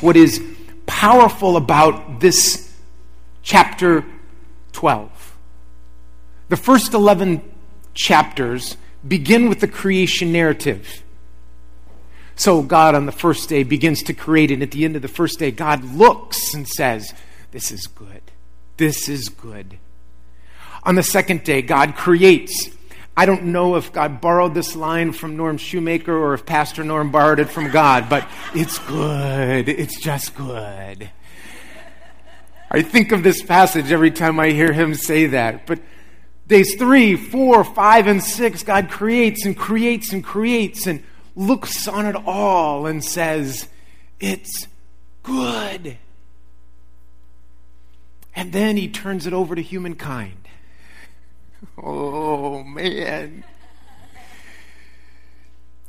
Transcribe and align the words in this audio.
what 0.00 0.16
is 0.16 0.40
powerful 0.86 1.56
about 1.56 2.20
this 2.20 2.72
chapter 3.42 4.04
12. 4.70 5.36
The 6.48 6.56
first 6.56 6.94
11 6.94 7.42
chapters 7.92 8.76
begin 9.06 9.48
with 9.48 9.58
the 9.58 9.66
creation 9.66 10.30
narrative. 10.30 11.02
So, 12.36 12.62
God 12.62 12.94
on 12.94 13.06
the 13.06 13.12
first 13.12 13.48
day 13.48 13.64
begins 13.64 14.04
to 14.04 14.14
create, 14.14 14.52
and 14.52 14.62
at 14.62 14.70
the 14.70 14.84
end 14.84 14.94
of 14.94 15.02
the 15.02 15.08
first 15.08 15.40
day, 15.40 15.50
God 15.50 15.82
looks 15.82 16.54
and 16.54 16.68
says, 16.68 17.12
This 17.50 17.72
is 17.72 17.88
good. 17.88 18.22
This 18.76 19.08
is 19.08 19.28
good. 19.28 19.78
On 20.84 20.94
the 20.94 21.02
second 21.02 21.42
day, 21.42 21.62
God 21.62 21.96
creates. 21.96 22.70
I 23.16 23.26
don't 23.26 23.44
know 23.44 23.76
if 23.76 23.92
God 23.92 24.20
borrowed 24.20 24.54
this 24.54 24.74
line 24.74 25.12
from 25.12 25.36
Norm 25.36 25.56
Shoemaker 25.56 26.16
or 26.16 26.34
if 26.34 26.44
Pastor 26.44 26.82
Norm 26.82 27.12
borrowed 27.12 27.38
it 27.38 27.48
from 27.48 27.70
God, 27.70 28.08
but 28.08 28.28
it's 28.54 28.78
good. 28.80 29.68
It's 29.68 30.00
just 30.00 30.34
good. 30.34 31.10
I 32.70 32.82
think 32.82 33.12
of 33.12 33.22
this 33.22 33.40
passage 33.40 33.92
every 33.92 34.10
time 34.10 34.40
I 34.40 34.50
hear 34.50 34.72
him 34.72 34.94
say 34.94 35.26
that. 35.26 35.64
But 35.64 35.78
days 36.48 36.74
three, 36.74 37.14
four, 37.14 37.62
five, 37.62 38.08
and 38.08 38.20
six, 38.20 38.64
God 38.64 38.90
creates 38.90 39.46
and 39.46 39.56
creates 39.56 40.12
and 40.12 40.24
creates 40.24 40.88
and 40.88 41.04
looks 41.36 41.86
on 41.86 42.06
it 42.06 42.16
all 42.26 42.86
and 42.86 43.04
says, 43.04 43.68
It's 44.18 44.66
good. 45.22 45.98
And 48.34 48.52
then 48.52 48.76
he 48.76 48.88
turns 48.88 49.28
it 49.28 49.32
over 49.32 49.54
to 49.54 49.62
humankind. 49.62 50.43
Oh, 51.78 52.62
man. 52.62 53.44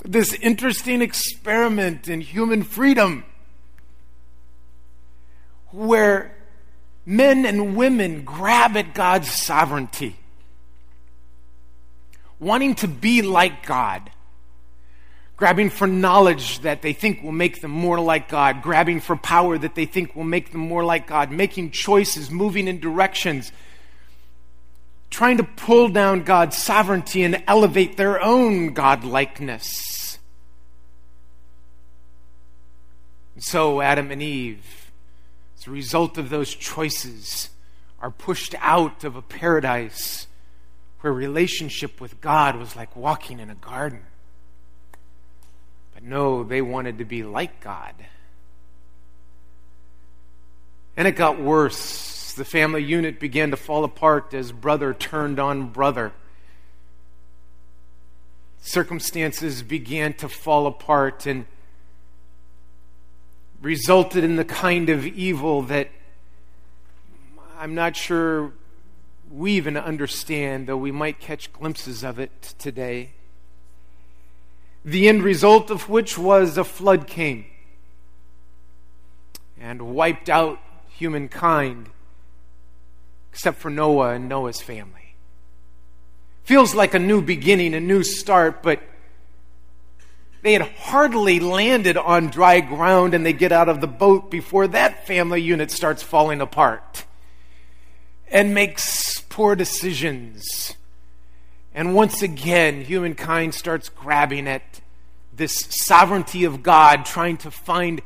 This 0.04 0.34
interesting 0.34 1.02
experiment 1.02 2.08
in 2.08 2.22
human 2.22 2.64
freedom 2.64 3.26
where 5.72 6.36
men 7.06 7.46
and 7.46 7.76
women 7.76 8.24
grab 8.24 8.78
at 8.78 8.94
God's 8.94 9.30
sovereignty, 9.30 10.16
wanting 12.40 12.76
to 12.76 12.88
be 12.88 13.22
like 13.22 13.66
God, 13.66 14.10
grabbing 15.38 15.70
for 15.70 15.88
knowledge 15.88 16.60
that 16.60 16.82
they 16.82 16.94
think 16.94 17.24
will 17.24 17.32
make 17.32 17.62
them 17.62 17.72
more 17.72 18.00
like 18.00 18.30
God, 18.30 18.62
grabbing 18.62 19.02
for 19.02 19.16
power 19.16 19.58
that 19.58 19.76
they 19.76 19.86
think 19.86 20.16
will 20.16 20.24
make 20.24 20.52
them 20.52 20.62
more 20.62 20.84
like 20.84 21.08
God, 21.08 21.32
making 21.32 21.72
choices, 21.72 22.32
moving 22.32 22.68
in 22.68 22.80
directions 22.80 23.52
trying 25.10 25.38
to 25.38 25.44
pull 25.44 25.90
down 25.90 26.24
God's 26.24 26.58
sovereignty 26.58 27.24
and 27.24 27.44
elevate 27.48 27.98
their 27.98 28.22
own 28.22 28.74
godlikeness. 28.74 30.18
And 33.36 33.44
so 33.44 33.82
Adam 33.82 34.12
and 34.12 34.22
Eve, 34.22 34.92
as 35.58 35.68
a 35.68 35.72
result 35.72 36.18
of 36.18 36.30
those 36.30 36.54
choices, 36.54 37.50
are 38.02 38.12
pushed 38.12 38.56
out 38.60 39.04
of 39.04 39.16
a 39.16 39.22
paradise 39.22 40.28
where 41.02 41.14
relationship 41.14 42.02
with 42.02 42.20
God 42.22 42.56
was 42.56 42.76
like 42.76 42.96
walking 42.96 43.40
in 43.40 43.50
a 43.50 43.56
garden. 43.56 44.02
But 45.94 46.04
no, 46.04 46.44
they 46.44 46.62
wanted 46.62 46.98
to 46.98 47.06
be 47.06 47.24
like 47.24 47.62
God. 47.62 47.94
And 50.98 51.08
it 51.08 51.16
got 51.16 51.40
worse 51.40 52.15
the 52.36 52.46
family 52.46 52.84
unit 52.84 53.20
began 53.20 53.52
to 53.52 53.58
fall 53.58 53.84
apart 53.84 54.34
as 54.34 54.52
brother 54.52 54.94
turned 54.94 55.40
on 55.40 55.68
brother. 55.70 56.12
Circumstances 58.60 59.64
began 59.64 60.14
to 60.14 60.28
fall 60.28 60.68
apart 60.68 61.26
and 61.26 61.46
resulted 63.62 64.24
in 64.24 64.36
the 64.36 64.46
kind 64.46 64.90
of 64.90 65.06
evil 65.06 65.62
that 65.64 65.90
I'm 67.58 67.74
not 67.74 67.96
sure 67.96 68.54
we 69.32 69.54
even 69.54 69.78
understand, 69.78 70.68
though 70.68 70.78
we 70.78 70.92
might 70.92 71.20
catch 71.20 71.52
glimpses 71.52 72.04
of 72.04 72.20
it 72.20 72.54
today. 72.60 73.12
The 74.84 75.08
end 75.08 75.24
result 75.24 75.72
of 75.72 75.90
which 75.90 76.18
was 76.18 76.58
a 76.58 76.64
flood 76.64 77.08
came 77.08 77.46
and 79.60 79.96
wiped 79.96 80.30
out 80.30 80.60
humankind 80.90 81.90
except 83.36 83.58
for 83.58 83.70
Noah 83.70 84.12
and 84.12 84.30
Noah's 84.30 84.62
family. 84.62 85.14
Feels 86.46 86.74
like 86.74 86.94
a 86.94 87.00
new 87.00 87.22
beginning, 87.22 87.74
a 87.74 87.82
new 87.82 88.02
start, 88.02 88.64
but 88.64 88.82
they 90.42 90.54
had 90.54 90.62
hardly 90.62 91.42
landed 91.42 91.98
on 91.98 92.30
dry 92.30 92.62
ground 92.62 93.14
and 93.14 93.26
they 93.26 93.34
get 93.34 93.52
out 93.52 93.68
of 93.68 93.82
the 93.82 93.88
boat 93.88 94.32
before 94.32 94.68
that 94.68 95.06
family 95.06 95.42
unit 95.42 95.70
starts 95.70 96.02
falling 96.02 96.40
apart 96.40 97.04
and 98.32 98.54
makes 98.54 99.20
poor 99.28 99.54
decisions. 99.54 100.74
And 101.74 101.94
once 101.94 102.22
again, 102.22 102.86
humankind 102.86 103.54
starts 103.54 103.90
grabbing 103.90 104.48
at 104.48 104.80
this 105.34 105.68
sovereignty 105.72 106.46
of 106.46 106.64
God, 106.64 107.06
trying 107.06 107.36
to 107.40 107.52
find 107.52 108.02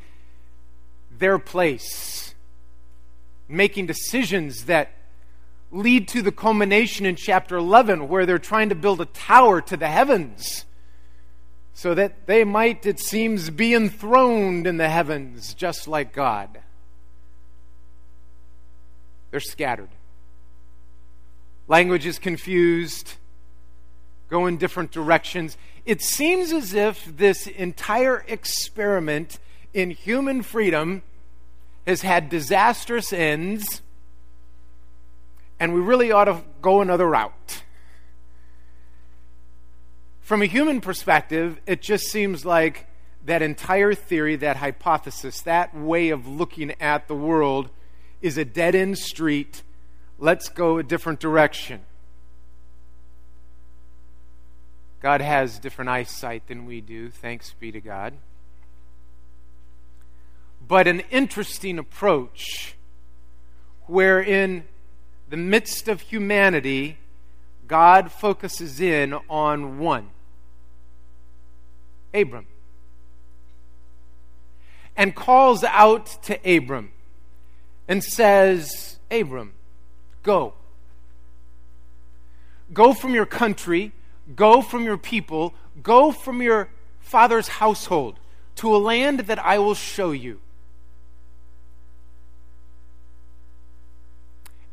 their 1.19 1.38
place, 1.38 2.34
making 3.47 3.85
decisions 3.85 4.66
that 4.66 4.90
lead 5.72 6.07
to 6.09 6.22
the 6.22 6.31
culmination 6.31 7.06
in 7.06 7.16
chapter 7.16 7.56
11 7.56 8.07
where 8.07 8.25
they're 8.25 8.40
trying 8.40 8.69
to 8.69 8.75
build 8.75 9.02
a 9.02 9.06
tower 9.06 9.62
to 9.62 9.78
the 9.78 9.88
heavens 9.88 10.66
so 11.74 11.94
that 11.94 12.28
they 12.28 12.44
might, 12.44 12.85
it 12.85 13.00
seems, 13.00 13.50
be 13.50 13.74
enthroned 13.74 14.68
in 14.68 14.78
the 14.78 14.90
heavens 14.90 15.53
just 15.53 15.88
like 15.88 16.12
God. 16.12 16.59
They're 19.31 19.40
scattered. 19.40 19.90
Language 21.68 22.06
is 22.08 22.18
confused, 22.18 23.13
go 24.28 24.47
in 24.47 24.58
different 24.58 24.91
directions. 24.91 25.56
It 25.85 26.02
seems 26.02 26.52
as 26.52 26.74
if 26.74 27.06
this 27.16 27.46
entire 27.46 28.25
experiment 28.28 29.38
in 29.74 29.91
human 29.91 30.41
freedom 30.41 31.03
has 31.85 32.02
had 32.02 32.28
disastrous 32.28 33.13
ends 33.13 33.81
and 35.59 35.74
we 35.74 35.81
really 35.81 36.12
ought 36.12 36.25
to 36.25 36.42
go 36.62 36.81
another 36.81 37.08
route. 37.08 37.64
From 40.22 40.42
a 40.42 40.46
human 40.46 40.80
perspective, 40.80 41.59
it 41.66 41.81
just 41.81 42.06
seems 42.06 42.46
like 42.46 42.86
that 43.25 43.42
entire 43.42 43.94
theory, 43.94 44.36
that 44.38 44.58
hypothesis, 44.58 45.42
that 45.42 45.75
way 45.75 46.09
of 46.09 46.28
looking 46.28 46.74
at 46.80 47.08
the 47.08 47.16
world 47.16 47.70
is 48.22 48.38
a 48.38 48.46
dead 48.46 48.75
end 48.75 48.97
street. 48.97 49.64
Let's 50.18 50.50
go 50.50 50.78
a 50.78 50.84
different 50.84 51.20
direction. 51.20 51.81
God 55.02 55.22
has 55.22 55.59
different 55.59 55.90
eyesight 55.90 56.47
than 56.47 56.66
we 56.66 56.81
do, 56.81 57.09
thanks 57.09 57.53
be 57.53 57.72
to 57.72 57.80
God. 57.80 58.14
But 60.66 60.88
an 60.88 61.02
interesting 61.09 61.80
approach 61.80 62.76
wherein 63.88 64.66
the 65.29 65.38
midst 65.38 65.88
of 65.88 66.01
humanity, 66.01 66.97
God 67.67 68.12
focuses 68.12 68.81
in 68.81 69.13
on 69.29 69.78
one 69.79 70.09
Abram. 72.13 72.47
And 74.97 75.16
calls 75.16 75.63
out 75.63 76.07
to 76.23 76.35
Abram 76.44 76.91
and 77.88 78.03
says, 78.03 78.97
Abram, 79.09 79.53
go. 80.23 80.53
Go 82.73 82.94
from 82.94 83.13
your 83.13 83.25
country, 83.25 83.94
go 84.35 84.61
from 84.61 84.84
your 84.84 84.97
people, 84.97 85.53
go 85.81 86.11
from 86.11 86.41
your 86.41 86.69
father's 87.00 87.47
household 87.47 88.19
to 88.56 88.75
a 88.75 88.78
land 88.78 89.22
that 89.22 89.40
I 89.40 89.57
will 89.59 89.75
show 89.75 90.11
you. 90.11 90.41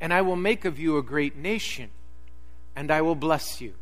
And 0.00 0.12
I 0.12 0.22
will 0.22 0.37
make 0.37 0.64
of 0.64 0.78
you 0.78 0.98
a 0.98 1.02
great 1.02 1.37
nation, 1.37 1.90
and 2.75 2.90
I 2.90 3.02
will 3.02 3.14
bless 3.14 3.60
you. 3.60 3.75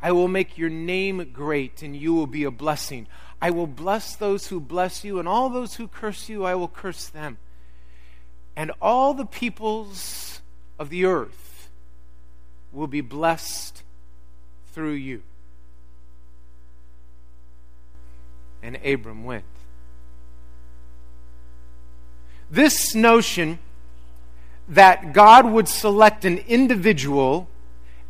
I 0.00 0.12
will 0.12 0.28
make 0.28 0.56
your 0.56 0.70
name 0.70 1.30
great, 1.32 1.82
and 1.82 1.94
you 1.94 2.14
will 2.14 2.26
be 2.26 2.44
a 2.44 2.50
blessing. 2.50 3.06
I 3.42 3.50
will 3.50 3.66
bless 3.66 4.14
those 4.14 4.46
who 4.46 4.60
bless 4.60 5.04
you, 5.04 5.18
and 5.18 5.28
all 5.28 5.48
those 5.48 5.74
who 5.74 5.88
curse 5.88 6.28
you, 6.28 6.44
I 6.44 6.54
will 6.54 6.68
curse 6.68 7.08
them. 7.08 7.38
And 8.56 8.72
all 8.80 9.14
the 9.14 9.26
peoples 9.26 10.40
of 10.78 10.88
the 10.90 11.04
earth 11.04 11.68
will 12.72 12.86
be 12.86 13.00
blessed 13.00 13.82
through 14.72 14.92
you. 14.92 15.22
And 18.62 18.76
Abram 18.84 19.24
went. 19.24 19.44
This 22.50 22.94
notion 22.94 23.58
that 24.68 25.12
God 25.12 25.46
would 25.46 25.68
select 25.68 26.24
an 26.24 26.38
individual 26.38 27.48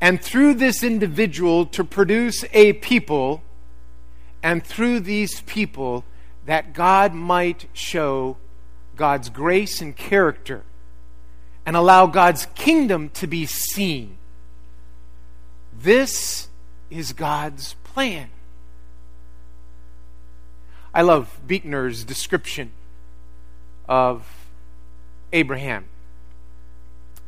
and 0.01 0.21
through 0.21 0.55
this 0.55 0.83
individual 0.83 1.67
to 1.67 1.83
produce 1.83 2.45
a 2.53 2.73
people, 2.75 3.43
and 4.43 4.65
through 4.65 5.01
these 5.01 5.41
people 5.43 6.05
that 6.47 6.73
God 6.73 7.13
might 7.13 7.67
show 7.73 8.37
God's 8.97 9.29
grace 9.29 9.81
and 9.81 9.97
character 9.97 10.63
and 11.67 11.77
allow 11.77 12.07
God's 12.07 12.47
kingdom 12.55 13.11
to 13.11 13.27
be 13.27 13.45
seen. 13.45 14.17
This 15.77 16.49
is 16.91 17.13
God's 17.13 17.75
plan. 17.85 18.31
I 20.95 21.03
love 21.03 21.41
Buechner's 21.47 22.05
description 22.05 22.71
of 23.89 24.27
Abraham. 25.33 25.87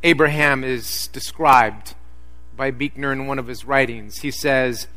Abraham 0.03 0.63
is 0.63 1.07
described 1.07 1.93
by 2.55 2.71
Buechner 2.71 3.11
in 3.11 3.27
one 3.27 3.37
of 3.37 3.47
his 3.47 3.65
writings. 3.65 4.19
He 4.19 4.31
says, 4.31 4.87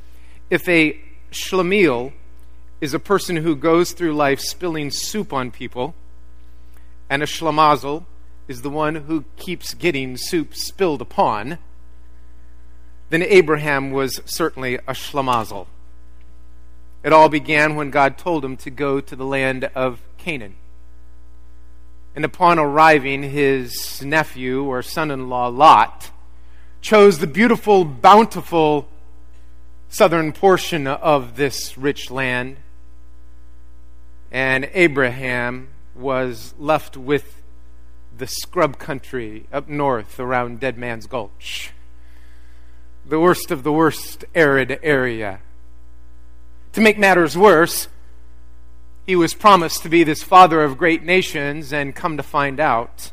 If 0.51 0.69
a 0.69 0.99
schlemiel 1.31 2.12
is 2.81 2.95
a 2.95 2.99
person 2.99 3.37
who 3.37 3.55
goes 3.55 3.93
through 3.93 4.15
life 4.15 4.41
spilling 4.41 4.91
soup 4.91 5.33
on 5.33 5.51
people, 5.51 5.95
and 7.11 7.23
a 7.23 7.27
schlemazel 7.27 8.05
is 8.49 8.62
the 8.62 8.71
one 8.71 8.95
who 8.95 9.25
keeps 9.37 9.75
getting 9.75 10.17
soup 10.17 10.55
spilled 10.55 11.01
upon, 11.01 11.59
then 13.11 13.23
Abraham 13.23 13.91
was 13.91 14.21
certainly 14.25 14.77
a 14.77 14.93
schlemazel. 14.93 15.67
It 17.03 17.12
all 17.12 17.29
began 17.29 17.77
when 17.77 17.91
God 17.91 18.17
told 18.17 18.45
him 18.45 18.57
to 18.59 18.71
go 18.71 19.00
to 19.00 19.15
the 19.15 19.27
land 19.27 19.71
of 19.75 20.00
Canaan. 20.17 20.57
And 22.14 22.25
upon 22.25 22.58
arriving, 22.58 23.25
his 23.25 24.02
nephew 24.02 24.64
or 24.64 24.82
son 24.82 25.11
in 25.11 25.28
law, 25.28 25.49
Lot, 25.49 26.11
chose 26.81 27.19
the 27.19 27.26
beautiful, 27.26 27.84
bountiful 27.84 28.88
southern 29.88 30.32
portion 30.32 30.87
of 30.87 31.37
this 31.37 31.76
rich 31.76 32.11
land. 32.11 32.56
And 34.31 34.69
Abraham 34.75 35.69
was 35.94 36.55
left 36.58 36.96
with 36.96 37.43
the 38.16 38.26
scrub 38.26 38.78
country 38.78 39.46
up 39.52 39.69
north 39.69 40.20
around 40.20 40.61
Dead 40.61 40.78
Man's 40.78 41.06
Gulch, 41.06 41.72
the 43.06 43.19
worst 43.19 43.50
of 43.50 43.62
the 43.64 43.72
worst 43.72 44.25
arid 44.34 44.78
area. 44.82 45.40
To 46.72 46.81
make 46.81 46.99
matters 46.99 47.37
worse, 47.37 47.88
he 49.06 49.17
was 49.17 49.35
promised 49.35 49.83
to 49.83 49.89
be 49.89 50.05
this 50.05 50.23
father 50.23 50.62
of 50.62 50.79
great 50.79 51.03
nations, 51.03 51.73
and 51.73 51.95
come 51.95 52.17
to 52.17 52.23
find 52.23 52.59
out, 52.59 53.12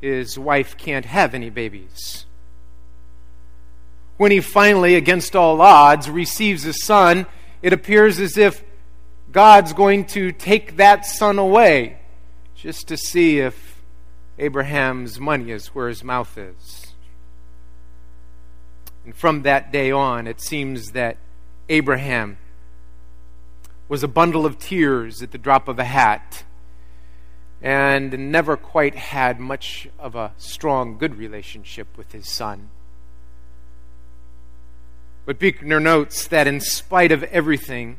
his 0.00 0.38
wife 0.38 0.76
can't 0.76 1.06
have 1.06 1.34
any 1.34 1.50
babies. 1.50 2.26
When 4.16 4.30
he 4.30 4.40
finally, 4.40 4.94
against 4.94 5.34
all 5.34 5.60
odds, 5.60 6.08
receives 6.08 6.64
a 6.66 6.72
son, 6.72 7.26
it 7.62 7.72
appears 7.72 8.20
as 8.20 8.36
if 8.36 8.62
God's 9.32 9.72
going 9.72 10.04
to 10.06 10.30
take 10.30 10.76
that 10.76 11.06
son 11.06 11.38
away 11.38 11.98
just 12.54 12.88
to 12.88 12.96
see 12.96 13.40
if 13.40 13.82
Abraham's 14.38 15.18
money 15.18 15.50
is 15.50 15.68
where 15.68 15.88
his 15.88 16.04
mouth 16.04 16.36
is. 16.36 16.92
And 19.04 19.14
from 19.14 19.42
that 19.42 19.72
day 19.72 19.90
on, 19.90 20.26
it 20.26 20.40
seems 20.40 20.92
that 20.92 21.16
Abraham 21.68 22.38
was 23.94 24.02
a 24.02 24.08
bundle 24.08 24.44
of 24.44 24.58
tears 24.58 25.22
at 25.22 25.30
the 25.30 25.38
drop 25.38 25.68
of 25.68 25.78
a 25.78 25.84
hat 25.84 26.42
and 27.62 28.32
never 28.32 28.56
quite 28.56 28.96
had 28.96 29.38
much 29.38 29.86
of 30.00 30.16
a 30.16 30.32
strong, 30.36 30.98
good 30.98 31.14
relationship 31.14 31.86
with 31.96 32.10
his 32.10 32.28
son. 32.28 32.70
But 35.24 35.38
Buechner 35.38 35.78
notes 35.78 36.26
that 36.26 36.48
in 36.48 36.58
spite 36.58 37.12
of 37.12 37.22
everything, 37.22 37.98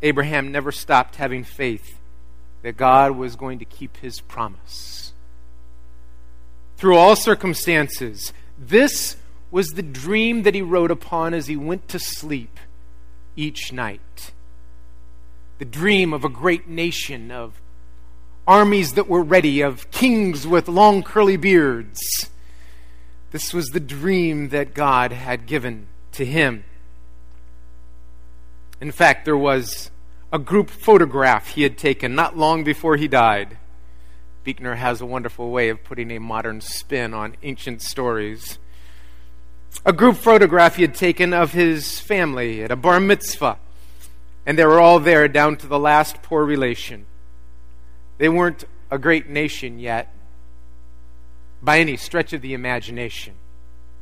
Abraham 0.00 0.52
never 0.52 0.70
stopped 0.70 1.16
having 1.16 1.42
faith 1.42 1.98
that 2.62 2.76
God 2.76 3.16
was 3.16 3.34
going 3.34 3.58
to 3.58 3.64
keep 3.64 3.96
his 3.96 4.20
promise. 4.20 5.12
Through 6.76 6.98
all 6.98 7.16
circumstances, 7.16 8.32
this 8.56 9.16
was 9.50 9.70
the 9.70 9.82
dream 9.82 10.44
that 10.44 10.54
he 10.54 10.62
wrote 10.62 10.92
upon 10.92 11.34
as 11.34 11.48
he 11.48 11.56
went 11.56 11.88
to 11.88 11.98
sleep 11.98 12.60
each 13.34 13.72
night 13.72 14.30
the 15.62 15.66
dream 15.66 16.12
of 16.12 16.24
a 16.24 16.28
great 16.28 16.66
nation, 16.66 17.30
of 17.30 17.62
armies 18.48 18.94
that 18.94 19.08
were 19.08 19.22
ready, 19.22 19.60
of 19.60 19.88
kings 19.92 20.44
with 20.44 20.66
long 20.66 21.04
curly 21.04 21.36
beards. 21.36 22.00
This 23.30 23.54
was 23.54 23.68
the 23.68 23.78
dream 23.78 24.48
that 24.48 24.74
God 24.74 25.12
had 25.12 25.46
given 25.46 25.86
to 26.14 26.24
him. 26.24 26.64
In 28.80 28.90
fact, 28.90 29.24
there 29.24 29.36
was 29.36 29.92
a 30.32 30.38
group 30.40 30.68
photograph 30.68 31.50
he 31.50 31.62
had 31.62 31.78
taken 31.78 32.16
not 32.16 32.36
long 32.36 32.64
before 32.64 32.96
he 32.96 33.06
died. 33.06 33.56
Buechner 34.42 34.74
has 34.74 35.00
a 35.00 35.06
wonderful 35.06 35.52
way 35.52 35.68
of 35.68 35.84
putting 35.84 36.10
a 36.10 36.18
modern 36.18 36.60
spin 36.60 37.14
on 37.14 37.36
ancient 37.44 37.82
stories. 37.82 38.58
A 39.86 39.92
group 39.92 40.16
photograph 40.16 40.74
he 40.74 40.82
had 40.82 40.96
taken 40.96 41.32
of 41.32 41.52
his 41.52 42.00
family 42.00 42.64
at 42.64 42.72
a 42.72 42.76
bar 42.76 42.98
mitzvah 42.98 43.58
and 44.46 44.58
they 44.58 44.64
were 44.64 44.80
all 44.80 44.98
there 44.98 45.28
down 45.28 45.56
to 45.56 45.66
the 45.66 45.78
last 45.78 46.22
poor 46.22 46.44
relation. 46.44 47.06
They 48.18 48.28
weren't 48.28 48.64
a 48.90 48.98
great 48.98 49.28
nation 49.28 49.78
yet 49.78 50.12
by 51.62 51.78
any 51.78 51.96
stretch 51.96 52.32
of 52.32 52.42
the 52.42 52.54
imagination. 52.54 53.34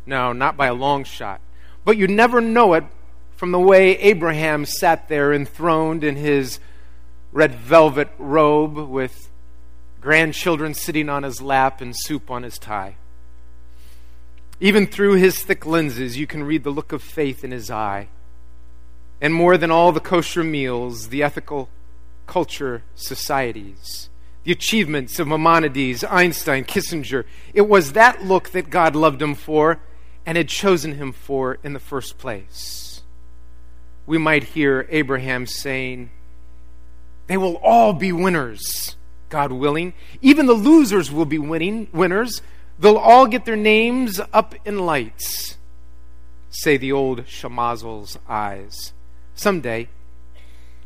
No, 0.06 0.32
not 0.32 0.56
by 0.56 0.66
a 0.66 0.74
long 0.74 1.04
shot. 1.04 1.40
But 1.84 1.96
you 1.96 2.06
never 2.06 2.40
know 2.40 2.74
it 2.74 2.84
from 3.36 3.52
the 3.52 3.60
way 3.60 3.96
Abraham 3.98 4.64
sat 4.64 5.08
there 5.08 5.32
enthroned 5.32 6.04
in 6.04 6.16
his 6.16 6.58
red 7.32 7.54
velvet 7.54 8.08
robe 8.18 8.76
with 8.76 9.30
grandchildren 10.00 10.74
sitting 10.74 11.08
on 11.08 11.22
his 11.22 11.40
lap 11.40 11.80
and 11.80 11.94
soup 11.96 12.30
on 12.30 12.42
his 12.42 12.58
tie. 12.58 12.96
Even 14.58 14.86
through 14.86 15.14
his 15.14 15.42
thick 15.42 15.64
lenses, 15.64 16.18
you 16.18 16.26
can 16.26 16.42
read 16.42 16.64
the 16.64 16.70
look 16.70 16.92
of 16.92 17.02
faith 17.02 17.44
in 17.44 17.50
his 17.50 17.70
eye 17.70 18.08
and 19.20 19.34
more 19.34 19.56
than 19.58 19.70
all 19.70 19.92
the 19.92 20.00
kosher 20.00 20.42
meals, 20.42 21.08
the 21.08 21.22
ethical 21.22 21.68
culture 22.26 22.82
societies, 22.94 24.08
the 24.44 24.52
achievements 24.52 25.18
of 25.18 25.28
Maimonides, 25.28 26.04
Einstein, 26.04 26.64
Kissinger. 26.64 27.24
It 27.52 27.68
was 27.68 27.92
that 27.92 28.24
look 28.24 28.50
that 28.50 28.70
God 28.70 28.96
loved 28.96 29.20
him 29.20 29.34
for 29.34 29.80
and 30.24 30.36
had 30.36 30.48
chosen 30.48 30.94
him 30.94 31.12
for 31.12 31.58
in 31.62 31.72
the 31.72 31.80
first 31.80 32.18
place. 32.18 33.02
We 34.06 34.18
might 34.18 34.44
hear 34.44 34.86
Abraham 34.90 35.46
saying, 35.46 36.10
They 37.26 37.36
will 37.36 37.56
all 37.56 37.92
be 37.92 38.12
winners, 38.12 38.96
God 39.28 39.52
willing. 39.52 39.92
Even 40.22 40.46
the 40.46 40.52
losers 40.54 41.12
will 41.12 41.26
be 41.26 41.38
winning 41.38 41.88
winners. 41.92 42.42
They'll 42.78 42.96
all 42.96 43.26
get 43.26 43.44
their 43.44 43.56
names 43.56 44.20
up 44.32 44.54
in 44.64 44.86
lights, 44.86 45.58
say 46.48 46.76
the 46.76 46.92
old 46.92 47.26
Schlemazel's 47.26 48.18
eyes. 48.26 48.94
Someday, 49.40 49.88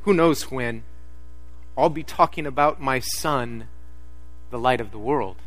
who 0.02 0.14
knows 0.14 0.48
when, 0.48 0.84
I'll 1.76 1.88
be 1.88 2.04
talking 2.04 2.46
about 2.46 2.80
my 2.80 3.00
son, 3.00 3.66
the 4.50 4.60
light 4.60 4.80
of 4.80 4.92
the 4.92 4.98
world. 4.98 5.38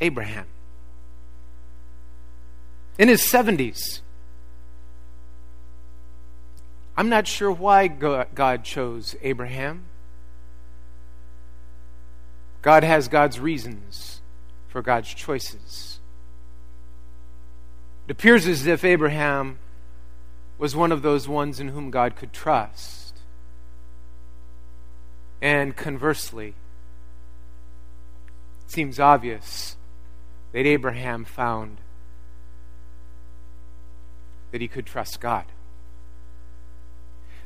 Abraham. 0.00 0.46
In 2.98 3.08
his 3.08 3.20
70s, 3.20 4.00
I'm 6.96 7.10
not 7.10 7.26
sure 7.26 7.52
why 7.52 7.86
God 7.88 8.64
chose 8.64 9.14
Abraham. 9.20 9.84
God 12.62 12.82
has 12.82 13.08
God's 13.08 13.38
reasons 13.38 14.22
for 14.68 14.80
God's 14.80 15.12
choices. 15.12 16.00
It 18.08 18.12
appears 18.12 18.46
as 18.46 18.66
if 18.66 18.86
Abraham 18.86 19.58
was 20.60 20.76
one 20.76 20.92
of 20.92 21.00
those 21.00 21.26
ones 21.26 21.58
in 21.58 21.68
whom 21.68 21.90
God 21.90 22.14
could 22.16 22.34
trust. 22.34 23.16
And 25.40 25.74
conversely, 25.74 26.48
it 28.66 28.70
seems 28.70 29.00
obvious 29.00 29.76
that 30.52 30.66
Abraham 30.66 31.24
found 31.24 31.78
that 34.52 34.60
he 34.60 34.68
could 34.68 34.84
trust 34.84 35.18
God. 35.18 35.46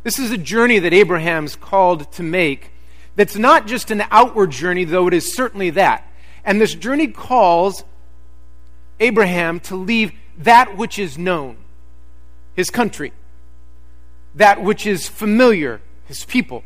This 0.03 0.19
is 0.19 0.33
a 0.33 0.37
journey 0.37 0.81
that 0.81 0.93
Abraham's 0.93 1.55
called 1.55 2.11
to 2.15 2.23
make 2.25 2.73
that's 3.15 3.37
not 3.37 3.69
just 3.69 3.93
an 3.93 4.03
outward 4.11 4.51
journey, 4.51 4.83
though 4.83 5.07
it 5.07 5.15
is 5.15 5.37
certainly 5.37 5.71
that. 5.71 6.05
And 6.45 6.61
this 6.61 6.75
journey 6.75 7.07
calls 7.07 7.85
Abraham 8.99 9.61
to 9.61 9.77
leave 9.77 10.11
that 10.37 10.77
which 10.77 10.99
is 10.99 11.17
known 11.17 11.59
his 12.55 12.71
country, 12.71 13.13
that 14.35 14.63
which 14.63 14.87
is 14.87 15.09
familiar, 15.09 15.81
his 16.07 16.25
people, 16.25 16.63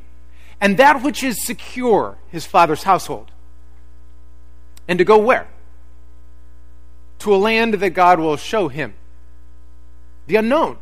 and 0.60 0.76
that 0.78 1.02
which 1.02 1.22
is 1.22 1.44
secure, 1.44 2.18
his 2.30 2.46
father's 2.46 2.82
household. 2.82 3.30
And 4.86 4.98
to 4.98 5.04
go 5.04 5.18
where? 5.18 5.48
To 7.20 7.34
a 7.34 7.36
land 7.36 7.74
that 7.74 7.90
God 7.90 8.18
will 8.20 8.36
show 8.36 8.68
him, 8.68 8.94
the 10.26 10.36
unknown. 10.36 10.78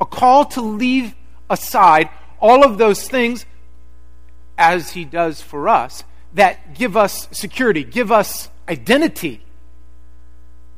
a 0.00 0.06
call 0.06 0.46
to 0.46 0.60
leave 0.62 1.14
aside 1.50 2.08
all 2.40 2.64
of 2.64 2.78
those 2.78 3.06
things 3.06 3.44
as 4.56 4.90
he 4.92 5.04
does 5.04 5.42
for 5.42 5.68
us 5.68 6.04
that 6.34 6.74
give 6.74 6.96
us 6.96 7.28
security, 7.32 7.84
give 7.84 8.10
us 8.10 8.48
identity, 8.68 9.44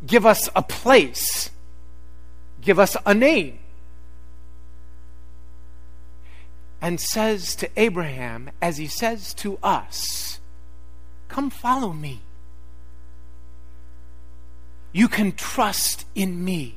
give 0.04 0.26
us 0.26 0.48
a 0.56 0.62
place, 0.62 1.50
give 2.62 2.78
us 2.78 2.96
a 3.04 3.12
name. 3.12 3.58
And 6.80 7.00
says 7.00 7.54
to 7.56 7.68
Abraham, 7.76 8.50
as 8.60 8.78
he 8.78 8.86
says 8.86 9.34
to 9.34 9.58
us, 9.62 10.40
Come 11.28 11.48
follow 11.48 11.92
me. 11.92 12.20
You 14.92 15.08
can 15.08 15.32
trust 15.32 16.04
in 16.14 16.44
me. 16.44 16.76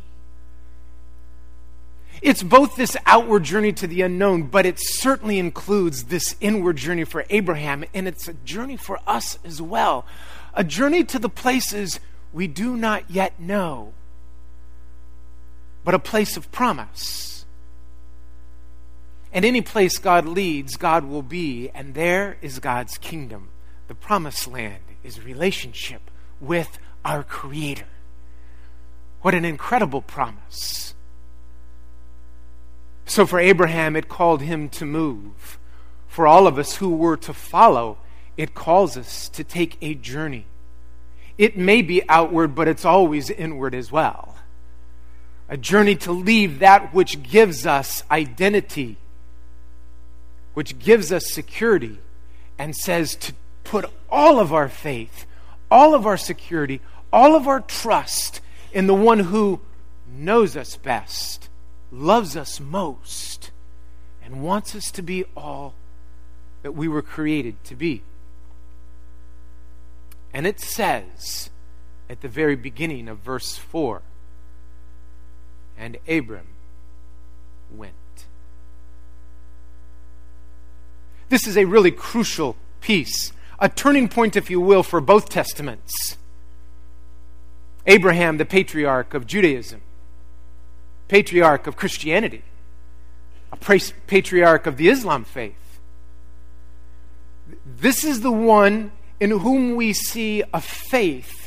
It's 2.22 2.42
both 2.42 2.76
this 2.76 2.96
outward 3.06 3.44
journey 3.44 3.74
to 3.74 3.88
the 3.88 4.02
unknown, 4.02 4.44
but 4.44 4.66
it 4.66 4.78
certainly 4.80 5.38
includes 5.38 6.06
this 6.06 6.36
inward 6.40 6.78
journey 6.78 7.04
for 7.04 7.26
Abraham, 7.30 7.84
and 7.94 8.08
it's 8.08 8.28
a 8.28 8.34
journey 8.34 8.78
for 8.78 9.00
us 9.06 9.38
as 9.44 9.62
well. 9.62 10.06
A 10.54 10.64
journey 10.64 11.04
to 11.04 11.20
the 11.20 11.30
places 11.30 12.00
we 12.32 12.48
do 12.48 12.78
not 12.78 13.12
yet 13.12 13.40
know, 13.40 13.94
but 15.86 15.94
a 15.94 16.00
place 16.00 16.36
of 16.36 16.52
promise. 16.52 17.46
And 19.32 19.46
any 19.46 19.62
place 19.62 20.00
God 20.00 20.26
leads, 20.26 20.76
God 20.76 21.06
will 21.06 21.22
be, 21.22 21.70
and 21.74 21.94
there 21.94 22.38
is 22.42 22.60
God's 22.60 22.98
kingdom. 22.98 23.50
The 23.88 23.96
promised 23.96 24.48
land 24.48 24.84
is 25.04 25.24
relationship 25.24 26.10
with 26.42 26.80
our 27.06 27.22
Creator. 27.24 27.86
What 29.22 29.36
an 29.36 29.46
incredible 29.46 30.02
promise. 30.02 30.96
So 33.06 33.28
for 33.28 33.40
Abraham, 33.40 33.96
it 33.96 34.10
called 34.10 34.42
him 34.42 34.70
to 34.70 34.86
move. 34.86 35.60
For 36.08 36.26
all 36.26 36.48
of 36.48 36.58
us 36.58 36.78
who 36.78 36.96
were 36.96 37.18
to 37.18 37.34
follow, 37.34 37.98
it 38.38 38.56
calls 38.56 38.98
us 38.98 39.30
to 39.30 39.44
take 39.44 39.78
a 39.82 39.94
journey. 39.94 40.46
It 41.38 41.58
may 41.58 41.82
be 41.84 42.08
outward, 42.10 42.56
but 42.56 42.68
it's 42.68 42.86
always 42.86 43.30
inward 43.30 43.76
as 43.76 43.92
well. 43.92 44.35
A 45.48 45.58
journey 45.58 45.96
to 45.98 46.12
leave 46.12 46.60
that 46.60 46.94
which 46.94 47.22
gives 47.22 47.66
us 47.66 48.04
identity, 48.10 48.98
which 50.54 50.80
gives 50.80 51.12
us 51.12 51.32
security, 51.32 52.00
and 52.58 52.76
says 52.76 53.16
to 53.16 53.34
put 53.64 53.86
all 54.10 54.40
of 54.40 54.54
our 54.54 54.70
faith, 54.70 55.26
all 55.70 55.94
of 55.94 56.06
our 56.06 56.18
security, 56.18 56.82
all 57.12 57.36
of 57.36 57.48
our 57.48 57.62
trust 57.62 58.42
in 58.74 58.88
the 58.88 58.94
one 58.94 59.20
who 59.20 59.62
knows 60.08 60.58
us 60.58 60.78
best, 60.78 61.50
loves 61.92 62.36
us 62.36 62.60
most, 62.60 63.52
and 64.24 64.42
wants 64.42 64.76
us 64.76 64.90
to 64.92 65.02
be 65.02 65.26
all 65.36 65.74
that 66.64 66.72
we 66.72 66.88
were 66.88 67.02
created 67.02 67.64
to 67.66 67.76
be. 67.76 68.02
And 70.34 70.48
it 70.48 70.60
says 70.60 71.50
at 72.10 72.22
the 72.22 72.28
very 72.28 72.56
beginning 72.56 73.08
of 73.08 73.20
verse 73.20 73.56
4 73.56 74.02
and 75.78 75.98
Abram 76.08 76.48
went. 77.72 77.94
This 81.30 81.48
is 81.48 81.58
a 81.58 81.66
really 81.66 81.92
crucial 81.92 82.56
piece, 82.82 83.34
a 83.60 83.68
turning 83.68 84.08
point, 84.08 84.36
if 84.36 84.50
you 84.50 84.62
will, 84.62 84.84
for 84.84 85.02
both 85.02 85.30
testaments. 85.30 86.18
Abraham, 87.88 88.38
the 88.38 88.46
patriarch 88.46 89.14
of 89.14 89.28
Judaism, 89.28 89.82
patriarch 91.08 91.68
of 91.68 91.76
Christianity, 91.76 92.44
a 93.52 93.58
patriarch 94.08 94.66
of 94.66 94.78
the 94.78 94.90
Islam 94.90 95.24
faith. 95.24 95.80
This 97.66 98.04
is 98.04 98.22
the 98.22 98.32
one 98.32 98.92
in 99.20 99.32
whom 99.32 99.76
we 99.76 99.94
see 99.94 100.44
a 100.54 100.62
faith 100.62 101.45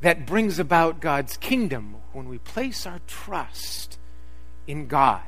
that 0.00 0.26
brings 0.26 0.58
about 0.58 1.00
God's 1.00 1.36
kingdom 1.36 1.96
when 2.12 2.28
we 2.28 2.38
place 2.38 2.86
our 2.86 3.00
trust 3.06 3.98
in 4.66 4.86
God 4.86 5.22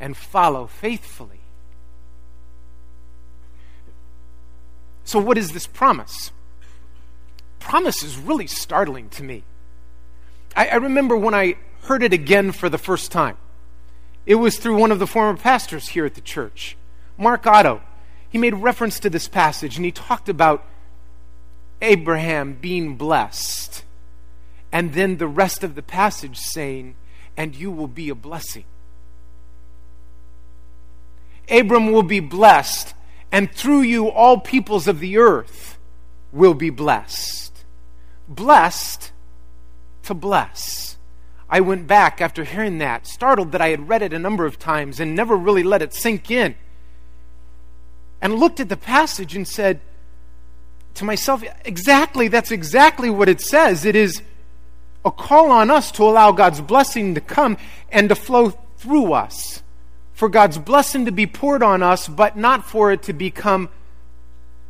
and 0.00 0.16
follow 0.16 0.66
faithfully. 0.66 1.40
So, 5.04 5.18
what 5.20 5.38
is 5.38 5.52
this 5.52 5.66
promise? 5.66 6.32
promise 7.66 8.04
is 8.04 8.16
really 8.16 8.46
startling 8.46 9.08
to 9.08 9.24
me. 9.24 9.42
I, 10.54 10.68
I 10.68 10.74
remember 10.76 11.16
when 11.16 11.34
I 11.34 11.56
heard 11.82 12.04
it 12.04 12.12
again 12.12 12.52
for 12.52 12.68
the 12.68 12.78
first 12.78 13.10
time. 13.10 13.36
It 14.24 14.36
was 14.36 14.58
through 14.58 14.76
one 14.76 14.92
of 14.92 15.00
the 15.00 15.06
former 15.06 15.36
pastors 15.36 15.88
here 15.88 16.06
at 16.06 16.14
the 16.14 16.20
church, 16.20 16.76
Mark 17.18 17.44
Otto. 17.44 17.82
He 18.28 18.38
made 18.38 18.54
reference 18.54 19.00
to 19.00 19.10
this 19.10 19.26
passage 19.26 19.76
and 19.76 19.84
he 19.84 19.90
talked 19.90 20.28
about 20.28 20.64
Abraham 21.80 22.54
being 22.54 22.96
blessed. 22.96 23.84
And 24.72 24.92
then 24.92 25.16
the 25.16 25.28
rest 25.28 25.62
of 25.62 25.74
the 25.74 25.82
passage 25.82 26.38
saying, 26.38 26.96
and 27.36 27.54
you 27.54 27.70
will 27.70 27.88
be 27.88 28.08
a 28.08 28.14
blessing. 28.14 28.64
Abram 31.48 31.92
will 31.92 32.02
be 32.02 32.20
blessed, 32.20 32.94
and 33.30 33.50
through 33.52 33.82
you 33.82 34.08
all 34.08 34.38
peoples 34.40 34.88
of 34.88 35.00
the 35.00 35.18
earth 35.18 35.78
will 36.32 36.54
be 36.54 36.70
blessed 36.70 37.46
blessed 38.28 39.12
to 40.04 40.14
bless. 40.14 40.96
I 41.48 41.60
went 41.60 41.86
back 41.86 42.20
after 42.20 42.44
hearing 42.44 42.78
that, 42.78 43.06
startled 43.06 43.52
that 43.52 43.60
I 43.60 43.68
had 43.68 43.88
read 43.88 44.02
it 44.02 44.12
a 44.12 44.18
number 44.18 44.46
of 44.46 44.58
times 44.58 44.98
and 44.98 45.14
never 45.14 45.36
really 45.36 45.62
let 45.62 45.82
it 45.82 45.94
sink 45.94 46.30
in. 46.30 46.56
And 48.20 48.34
looked 48.34 48.60
at 48.60 48.68
the 48.68 48.76
passage 48.76 49.36
and 49.36 49.46
said 49.46 49.80
to 50.96 51.04
myself, 51.04 51.42
exactly, 51.64 52.28
that's 52.28 52.50
exactly 52.50 53.10
what 53.10 53.28
it 53.28 53.40
says. 53.40 53.84
It 53.84 53.96
is 53.96 54.22
a 55.04 55.10
call 55.10 55.50
on 55.50 55.70
us 55.70 55.92
to 55.92 56.02
allow 56.02 56.32
God's 56.32 56.60
blessing 56.60 57.14
to 57.14 57.20
come 57.20 57.56
and 57.90 58.08
to 58.08 58.14
flow 58.14 58.50
through 58.78 59.12
us. 59.12 59.62
For 60.12 60.28
God's 60.28 60.58
blessing 60.58 61.04
to 61.04 61.12
be 61.12 61.26
poured 61.26 61.62
on 61.62 61.82
us, 61.82 62.08
but 62.08 62.36
not 62.36 62.64
for 62.64 62.90
it 62.90 63.02
to 63.04 63.12
become 63.12 63.68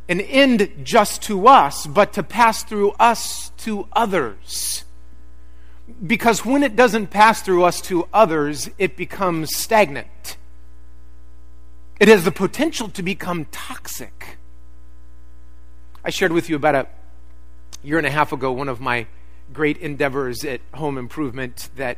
an 0.09 0.21
end 0.21 0.69
just 0.83 1.23
to 1.23 1.47
us, 1.47 1.87
but 1.87 2.13
to 2.13 2.23
pass 2.23 2.63
through 2.63 2.91
us 2.91 3.49
to 3.57 3.87
others. 3.93 4.83
Because 6.05 6.45
when 6.45 6.63
it 6.63 6.75
doesn't 6.75 7.07
pass 7.07 7.41
through 7.41 7.63
us 7.63 7.81
to 7.81 8.07
others, 8.13 8.69
it 8.77 8.97
becomes 8.97 9.55
stagnant. 9.55 10.37
It 11.99 12.09
has 12.09 12.25
the 12.25 12.31
potential 12.31 12.89
to 12.89 13.01
become 13.01 13.45
toxic. 13.45 14.36
I 16.07 16.09
shared 16.09 16.31
with 16.31 16.49
you 16.49 16.55
about 16.55 16.73
a 16.73 16.87
year 17.83 17.97
and 17.97 18.07
a 18.07 18.09
half 18.09 18.31
ago 18.31 18.53
one 18.53 18.69
of 18.69 18.79
my 18.79 19.07
great 19.51 19.75
endeavors 19.79 20.45
at 20.45 20.61
home 20.73 20.97
improvement 20.97 21.69
that 21.75 21.97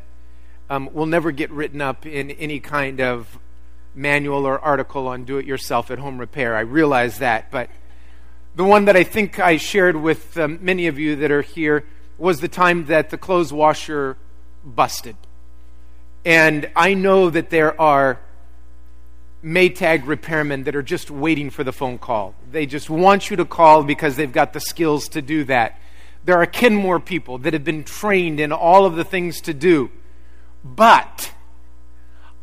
um, 0.67 0.91
will 0.93 1.05
never 1.05 1.29
get 1.31 1.51
written 1.51 1.79
up 1.79 2.07
in 2.07 2.31
any 2.31 2.59
kind 2.59 3.01
of 3.01 3.37
manual 3.93 4.47
or 4.47 4.57
article 4.57 5.07
on 5.07 5.25
do 5.25 5.37
it 5.37 5.45
yourself 5.45 5.91
at 5.91 5.99
home 5.99 6.17
repair. 6.17 6.55
I 6.55 6.61
realize 6.61 7.19
that, 7.19 7.51
but 7.51 7.69
the 8.55 8.63
one 8.63 8.85
that 8.85 8.97
I 8.97 9.03
think 9.03 9.39
I 9.39 9.57
shared 9.57 9.95
with 9.95 10.35
um, 10.39 10.57
many 10.59 10.87
of 10.87 10.97
you 10.97 11.15
that 11.17 11.29
are 11.29 11.43
here 11.43 11.85
was 12.17 12.39
the 12.39 12.47
time 12.47 12.85
that 12.85 13.11
the 13.11 13.17
clothes 13.19 13.53
washer 13.53 14.17
busted. 14.65 15.17
And 16.25 16.67
I 16.75 16.95
know 16.95 17.29
that 17.29 17.51
there 17.51 17.79
are 17.79 18.19
Maytag 19.43 20.03
repairmen 20.03 20.65
that 20.65 20.75
are 20.75 20.83
just 20.83 21.09
waiting 21.09 21.49
for 21.49 21.63
the 21.63 21.71
phone 21.71 21.97
call. 21.97 22.35
They 22.51 22.65
just 22.65 22.89
want 22.89 23.29
you 23.29 23.37
to 23.37 23.45
call 23.45 23.83
because 23.83 24.15
they've 24.15 24.31
got 24.31 24.53
the 24.53 24.59
skills 24.59 25.07
to 25.09 25.21
do 25.21 25.45
that. 25.45 25.79
There 26.25 26.37
are 26.37 26.45
Kenmore 26.45 26.99
people 26.99 27.37
that 27.39 27.53
have 27.53 27.63
been 27.63 27.83
trained 27.83 28.39
in 28.39 28.51
all 28.51 28.85
of 28.85 28.95
the 28.95 29.05
things 29.05 29.39
to 29.41 29.53
do. 29.53 29.89
But 30.63 31.31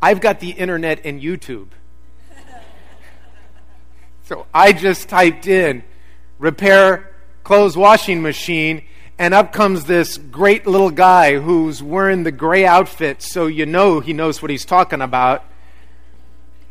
I've 0.01 0.21
got 0.21 0.39
the 0.39 0.51
internet 0.51 1.05
and 1.05 1.21
YouTube. 1.21 1.67
so 4.23 4.47
I 4.53 4.73
just 4.73 5.07
typed 5.07 5.45
in 5.45 5.83
repair 6.39 7.13
clothes 7.43 7.77
washing 7.77 8.21
machine, 8.21 8.83
and 9.17 9.33
up 9.33 9.53
comes 9.53 9.85
this 9.85 10.17
great 10.17 10.67
little 10.67 10.91
guy 10.91 11.39
who's 11.39 11.81
wearing 11.81 12.23
the 12.23 12.31
gray 12.31 12.65
outfit, 12.65 13.21
so 13.21 13.47
you 13.47 13.65
know 13.65 13.99
he 13.99 14.13
knows 14.13 14.41
what 14.41 14.51
he's 14.51 14.65
talking 14.65 15.01
about. 15.01 15.45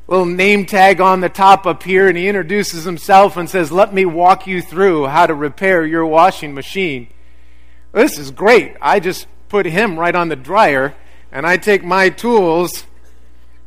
Little 0.08 0.26
name 0.26 0.66
tag 0.66 1.00
on 1.00 1.20
the 1.20 1.28
top 1.28 1.66
up 1.66 1.82
here, 1.82 2.08
and 2.08 2.16
he 2.16 2.28
introduces 2.28 2.84
himself 2.84 3.36
and 3.36 3.50
says, 3.50 3.72
Let 3.72 3.92
me 3.92 4.04
walk 4.04 4.46
you 4.46 4.62
through 4.62 5.06
how 5.06 5.26
to 5.26 5.34
repair 5.34 5.84
your 5.84 6.06
washing 6.06 6.54
machine. 6.54 7.08
This 7.92 8.18
is 8.18 8.30
great. 8.30 8.76
I 8.80 9.00
just 9.00 9.26
put 9.48 9.66
him 9.66 9.98
right 9.98 10.14
on 10.14 10.28
the 10.28 10.36
dryer, 10.36 10.94
and 11.32 11.46
I 11.46 11.56
take 11.56 11.84
my 11.84 12.08
tools, 12.08 12.84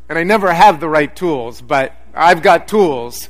and 0.07 0.17
I 0.17 0.23
never 0.23 0.53
have 0.53 0.79
the 0.79 0.89
right 0.89 1.13
tools, 1.13 1.61
but 1.61 1.93
I've 2.13 2.41
got 2.41 2.67
tools 2.67 3.29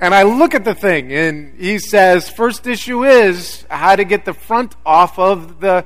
and 0.00 0.14
I 0.14 0.22
look 0.22 0.54
at 0.54 0.64
the 0.64 0.74
thing, 0.74 1.12
and 1.12 1.58
he 1.58 1.78
says, 1.78 2.30
first 2.30 2.66
issue 2.66 3.04
is 3.04 3.66
how 3.68 3.96
to 3.96 4.04
get 4.04 4.24
the 4.24 4.32
front 4.32 4.76
off 4.86 5.18
of 5.18 5.60
the 5.60 5.84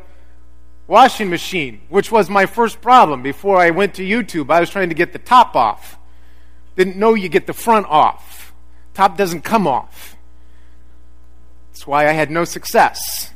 washing 0.92 1.30
machine, 1.30 1.80
which 1.88 2.12
was 2.12 2.28
my 2.28 2.44
first 2.44 2.82
problem 2.82 3.22
before 3.22 3.56
I 3.56 3.70
went 3.70 3.94
to 3.94 4.02
YouTube. 4.02 4.50
I 4.50 4.60
was 4.60 4.68
trying 4.68 4.90
to 4.90 4.94
get 4.94 5.14
the 5.14 5.18
top 5.18 5.56
off. 5.56 5.98
Didn't 6.76 6.96
know 6.96 7.14
you 7.14 7.30
get 7.30 7.46
the 7.46 7.54
front 7.54 7.86
off. 7.86 8.52
Top 8.92 9.16
doesn't 9.16 9.40
come 9.40 9.66
off. 9.66 10.18
That's 11.70 11.86
why 11.86 12.06
I 12.06 12.12
had 12.12 12.30
no 12.30 12.44
success 12.44 13.30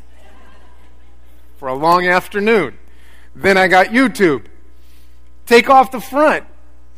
for 1.56 1.68
a 1.68 1.74
long 1.74 2.06
afternoon. 2.06 2.76
Then 3.34 3.56
I 3.56 3.68
got 3.68 3.86
YouTube. 3.86 4.44
Take 5.46 5.70
off 5.70 5.90
the 5.90 6.00
front. 6.00 6.44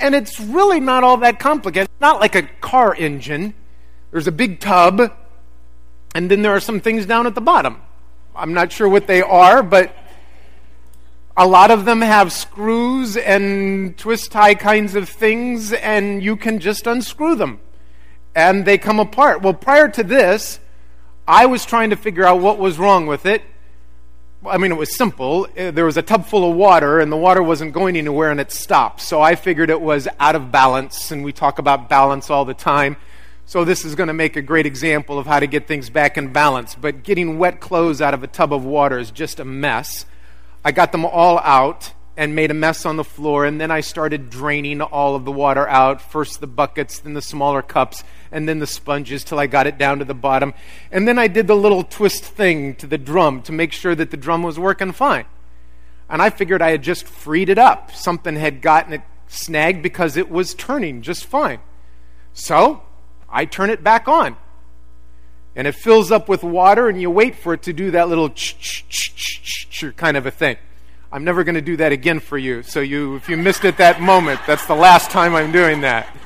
And 0.01 0.13
it's 0.13 0.41
really 0.41 0.81
not 0.81 1.05
all 1.05 1.19
that 1.19 1.39
complicated. 1.39 1.89
Not 2.01 2.19
like 2.19 2.35
a 2.35 2.43
car 2.43 2.97
engine. 2.97 3.55
There's 4.11 4.27
a 4.27 4.33
big 4.33 4.59
tub, 4.59 5.13
and 6.17 6.29
then 6.29 6.43
there 6.43 6.53
are 6.53 6.61
some 6.61 6.81
things 6.81 7.07
down 7.07 7.29
at 7.29 7.37
the 7.37 7.41
bottom. 7.41 7.81
I'm 8.35 8.55
not 8.55 8.73
sure 8.73 8.89
what 8.89 9.07
they 9.07 9.23
are, 9.23 9.63
but 9.63 9.95
a 11.39 11.47
lot 11.47 11.71
of 11.71 11.85
them 11.85 12.01
have 12.01 12.33
screws 12.33 13.17
and 13.17 13.97
twist 13.97 14.33
tie 14.33 14.57
kinds 14.57 14.97
of 14.97 15.09
things, 15.09 15.73
and 15.73 16.21
you 16.21 16.35
can 16.35 16.59
just 16.59 16.85
unscrew 16.89 17.37
them. 17.37 17.61
And 18.35 18.65
they 18.65 18.77
come 18.77 18.99
apart. 18.99 19.41
Well, 19.41 19.55
prior 19.55 19.89
to 19.89 20.03
this, 20.03 20.59
I 21.29 21.47
was 21.47 21.65
trying 21.65 21.91
to 21.91 21.97
figure 21.97 22.25
out 22.25 22.41
what 22.41 22.59
was 22.59 22.77
wrong 22.77 23.07
with 23.07 23.25
it. 23.25 23.43
I 24.45 24.59
mean, 24.59 24.73
it 24.73 24.77
was 24.77 24.97
simple. 24.97 25.47
Uh, 25.57 25.71
there 25.71 25.85
was 25.85 25.97
a 25.97 26.03
tub 26.03 26.27
full 26.27 26.51
of 26.51 26.57
water, 26.57 26.99
and 26.99 27.13
the 27.13 27.17
water 27.17 27.43
wasn't 27.43 27.73
going 27.73 27.97
anywhere, 27.97 28.33
and 28.33 28.41
it 28.41 28.51
stopped. 28.51 29.01
So 29.01 29.21
I 29.21 29.37
figured 29.37 29.71
it 29.71 29.81
was 29.81 30.09
out 30.19 30.35
of 30.35 30.51
balance, 30.51 31.13
and 31.13 31.23
we 31.23 31.33
talk 31.33 31.61
about 31.61 31.89
balance 31.89 32.31
all 32.31 32.45
the 32.47 32.55
time. 32.55 32.97
So 33.47 33.65
this 33.65 33.85
is 33.85 33.95
going 33.95 34.09
to 34.09 34.13
make 34.13 34.35
a 34.35 34.43
great 34.43 34.67
example 34.67 35.21
of 35.21 35.27
how 35.27 35.39
to 35.39 35.47
get 35.47 35.69
things 35.69 35.89
back 35.89 36.19
in 36.19 36.33
balance. 36.33 36.75
But 36.75 37.05
getting 37.05 37.39
wet 37.39 37.61
clothes 37.61 38.03
out 38.03 38.13
of 38.13 38.25
a 38.25 38.27
tub 38.27 38.53
of 38.53 38.65
water 38.65 38.99
is 38.99 39.13
just 39.13 39.39
a 39.39 39.45
mess. 39.45 40.05
I 40.69 40.71
got 40.71 40.93
them 40.93 41.07
all 41.07 41.39
out 41.39 41.95
and 42.15 42.35
made 42.35 42.51
a 42.51 42.55
mess 42.55 42.85
on 42.85 42.99
the 42.99 43.05
floor, 43.05 43.47
and 43.47 43.59
then 43.59 43.71
I 43.71 43.81
started 43.81 44.29
draining 44.29 44.83
all 44.83 45.17
of 45.17 45.25
the 45.25 45.33
water 45.33 45.67
out. 45.67 46.03
First 46.03 46.43
the 46.43 46.47
buckets, 46.47 46.99
then 46.99 47.15
the 47.15 47.23
smaller 47.23 47.63
cups, 47.63 48.05
and 48.31 48.47
then 48.47 48.59
the 48.59 48.67
sponges 48.67 49.25
till 49.25 49.39
I 49.39 49.47
got 49.47 49.67
it 49.67 49.79
down 49.79 49.99
to 50.01 50.05
the 50.05 50.13
bottom. 50.13 50.53
And 50.93 51.09
then 51.09 51.19
I 51.19 51.27
did 51.27 51.47
the 51.47 51.57
little 51.57 51.85
twist 51.85 52.23
thing 52.23 52.75
to 52.75 52.87
the 52.87 52.99
drum 52.99 53.41
to 53.45 53.53
make 53.53 53.73
sure 53.73 53.95
that 53.95 54.11
the 54.11 54.19
drum 54.19 54.43
was 54.43 54.59
working 54.59 54.93
fine. 54.93 55.25
And 56.11 56.21
I 56.21 56.29
figured 56.29 56.61
I 56.61 56.73
had 56.73 56.83
just 56.83 57.07
freed 57.07 57.49
it 57.49 57.57
up. 57.57 57.91
Something 57.95 58.37
had 58.37 58.61
gotten 58.61 58.93
it 58.93 59.01
snagged 59.27 59.83
because 59.83 60.19
it 60.19 60.31
was 60.31 60.53
turning 60.53 61.01
just 61.01 61.25
fine. 61.25 61.61
So 62.35 62.83
I 63.31 63.47
turn 63.47 63.71
it 63.71 63.83
back 63.83 64.07
on. 64.07 64.37
And 65.59 65.67
it 65.67 65.75
fills 65.75 66.13
up 66.13 66.29
with 66.29 66.45
water, 66.45 66.89
and 66.89 67.01
you 67.01 67.11
wait 67.11 67.35
for 67.35 67.53
it 67.53 67.63
to 67.63 67.73
do 67.73 67.91
that 67.91 68.09
little 68.09 68.31
ch 68.31 68.85
kind 69.97 70.17
of 70.17 70.25
a 70.25 70.31
thing. 70.31 70.57
I'm 71.11 71.25
never 71.25 71.43
going 71.43 71.57
to 71.57 71.61
do 71.61 71.77
that 71.79 71.91
again 71.91 72.21
for 72.21 72.39
you. 72.39 72.63
So 72.63 72.79
you, 72.79 73.17
if 73.17 73.29
you 73.29 73.37
missed 73.37 73.65
it 73.65 73.77
that 73.79 74.01
moment, 74.01 74.39
that's 74.47 74.67
the 74.67 74.77
last 74.77 75.11
time 75.11 75.35
I'm 75.35 75.51
doing 75.51 75.81
that. 75.81 76.17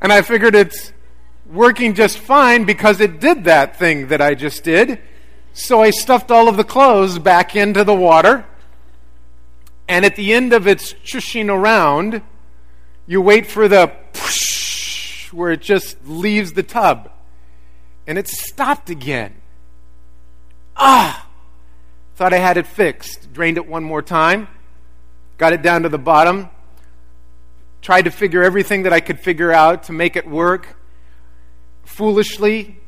And 0.00 0.12
I 0.12 0.22
figured 0.22 0.54
it's 0.54 0.92
working 1.46 1.94
just 1.94 2.20
fine 2.20 2.62
because 2.62 3.00
it 3.00 3.18
did 3.18 3.42
that 3.44 3.76
thing 3.76 4.06
that 4.06 4.20
I 4.20 4.36
just 4.36 4.62
did. 4.62 5.00
So 5.52 5.82
I 5.82 5.90
stuffed 5.90 6.30
all 6.30 6.48
of 6.48 6.56
the 6.56 6.62
clothes 6.62 7.18
back 7.18 7.56
into 7.56 7.82
the 7.82 7.94
water. 7.94 8.44
And 9.88 10.04
at 10.04 10.14
the 10.14 10.32
end 10.32 10.52
of 10.52 10.68
its 10.68 10.92
chushing 11.02 11.50
around, 11.50 12.22
you 13.08 13.20
wait 13.20 13.46
for 13.48 13.66
the 13.66 13.92
where 15.32 15.50
it 15.50 15.60
just 15.60 15.96
leaves 16.06 16.52
the 16.52 16.62
tub. 16.62 17.10
And 18.08 18.16
it 18.16 18.26
stopped 18.26 18.88
again. 18.88 19.34
Ah! 20.74 21.28
Thought 22.16 22.32
I 22.32 22.38
had 22.38 22.56
it 22.56 22.66
fixed. 22.66 23.32
Drained 23.34 23.58
it 23.58 23.68
one 23.68 23.84
more 23.84 24.00
time. 24.00 24.48
Got 25.36 25.52
it 25.52 25.60
down 25.60 25.82
to 25.82 25.90
the 25.90 25.98
bottom. 25.98 26.48
Tried 27.82 28.06
to 28.06 28.10
figure 28.10 28.42
everything 28.42 28.84
that 28.84 28.94
I 28.94 29.00
could 29.00 29.20
figure 29.20 29.52
out 29.52 29.84
to 29.84 29.92
make 29.92 30.16
it 30.16 30.26
work. 30.26 30.76
Foolishly, 31.84 32.80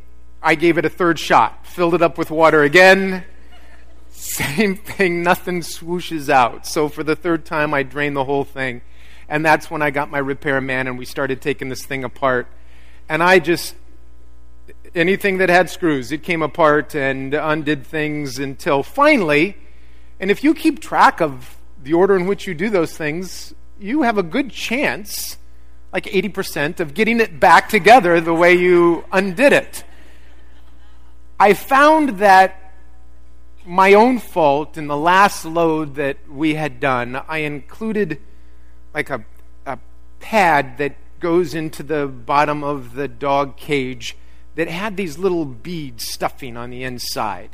I 0.43 0.55
gave 0.55 0.79
it 0.79 0.87
a 0.87 0.89
third 0.89 1.19
shot. 1.19 1.67
Filled 1.67 1.95
it 1.95 2.03
up 2.03 2.17
with 2.17 2.31
water 2.31 2.63
again. 2.63 3.25
Same 4.11 4.75
thing, 4.75 5.23
nothing 5.23 5.61
swooshes 5.61 6.31
out. 6.31 6.67
So 6.67 6.89
for 6.89 7.05
the 7.05 7.15
third 7.15 7.45
time, 7.45 7.75
I 7.75 7.83
drained 7.83 8.17
the 8.17 8.25
whole 8.25 8.45
thing. 8.45 8.81
And 9.29 9.45
that's 9.45 9.71
when 9.71 9.83
I 9.83 9.91
got 9.91 10.11
my 10.11 10.19
repair 10.19 10.63
man 10.63 10.87
and 10.87 10.99
we 10.99 11.05
started 11.05 11.43
taking 11.43 11.69
this 11.69 11.85
thing 11.85 12.05
apart. 12.05 12.47
And 13.09 13.23
I 13.23 13.39
just, 13.39 13.75
anything 14.95 15.39
that 15.39 15.49
had 15.49 15.71
screws, 15.71 16.13
it 16.13 16.23
came 16.23 16.43
apart 16.43 16.95
and 16.95 17.35
undid 17.35 17.87
things 17.87 18.39
until 18.39 18.83
finally, 18.83 19.57
and 20.19 20.31
if 20.31 20.45
you 20.45 20.55
keep 20.55 20.81
track 20.81 21.21
of 21.21 21.57
the 21.83 21.95
order 21.95 22.17
in 22.17 22.27
which 22.27 22.47
you 22.47 22.55
do 22.55 22.69
those 22.69 22.97
things, 22.97 23.55
you 23.79 24.03
have 24.03 24.19
a 24.19 24.23
good 24.23 24.51
chance, 24.51 25.39
like 25.93 26.05
80%, 26.05 26.81
of 26.81 26.95
getting 26.95 27.21
it 27.21 27.41
back 27.41 27.69
together 27.69 28.21
the 28.21 28.35
way 28.35 28.55
you 28.55 29.05
undid 29.13 29.53
it. 29.53 29.85
I 31.39 31.55
found 31.55 32.19
that 32.19 32.75
my 33.65 33.95
own 33.95 34.19
fault 34.19 34.77
in 34.77 34.89
the 34.89 34.97
last 34.97 35.45
load 35.45 35.95
that 35.95 36.17
we 36.29 36.55
had 36.55 36.81
done, 36.81 37.23
I 37.29 37.39
included 37.39 38.21
like 38.93 39.09
a, 39.09 39.25
a 39.65 39.79
pad 40.19 40.77
that 40.79 40.97
goes 41.21 41.55
into 41.55 41.83
the 41.83 42.07
bottom 42.07 42.65
of 42.65 42.95
the 42.95 43.09
dog 43.09 43.57
cage 43.57 44.17
that 44.55 44.69
had 44.69 44.97
these 44.97 45.19
little 45.19 45.45
bead 45.45 46.01
stuffing 46.01 46.57
on 46.57 46.71
the 46.71 46.83
inside. 46.83 47.51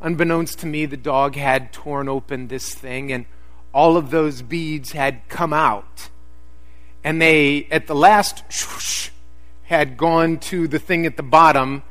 Unbeknownst 0.00 0.58
to 0.60 0.66
me, 0.66 0.86
the 0.86 0.96
dog 0.96 1.36
had 1.36 1.72
torn 1.72 2.08
open 2.08 2.48
this 2.48 2.74
thing 2.74 3.12
and 3.12 3.26
all 3.72 3.96
of 3.96 4.10
those 4.10 4.42
beads 4.42 4.92
had 4.92 5.28
come 5.28 5.52
out. 5.52 6.10
And 7.04 7.20
they, 7.20 7.66
at 7.70 7.86
the 7.86 7.94
last 7.94 8.44
swoosh, 8.52 9.10
had 9.64 9.96
gone 9.96 10.38
to 10.38 10.68
the 10.68 10.78
thing 10.78 11.06
at 11.06 11.16
the 11.16 11.22
bottom 11.22 11.82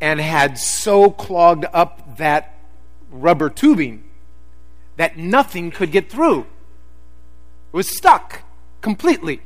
and 0.00 0.20
had 0.20 0.58
so 0.58 1.10
clogged 1.10 1.66
up 1.72 2.18
that 2.18 2.58
rubber 3.10 3.48
tubing 3.48 4.04
that 4.96 5.16
nothing 5.16 5.70
could 5.70 5.92
get 5.92 6.10
through. 6.10 6.40
It 6.40 7.76
was 7.76 7.96
stuck 7.96 8.42
completely. 8.80 9.40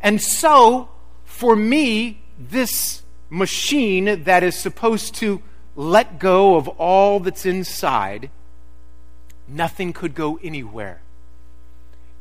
And 0.00 0.20
so, 0.20 0.88
for 1.24 1.54
me, 1.54 2.19
this 2.48 3.02
machine 3.28 4.24
that 4.24 4.42
is 4.42 4.56
supposed 4.56 5.14
to 5.16 5.42
let 5.76 6.18
go 6.18 6.56
of 6.56 6.68
all 6.68 7.20
that's 7.20 7.46
inside, 7.46 8.30
nothing 9.46 9.92
could 9.92 10.14
go 10.14 10.38
anywhere. 10.42 11.00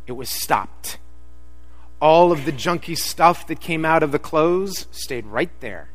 It 0.08 0.14
was 0.14 0.30
stopped. 0.30 0.98
All 2.02 2.32
of 2.32 2.46
the 2.46 2.52
junky 2.52 2.98
stuff 2.98 3.48
that 3.48 3.60
came 3.60 3.86
out 3.86 4.04
of 4.04 4.12
the 4.12 4.20
clothes 4.20 4.88
stayed 4.92 5.26
right 5.26 5.52
there. 5.60 5.90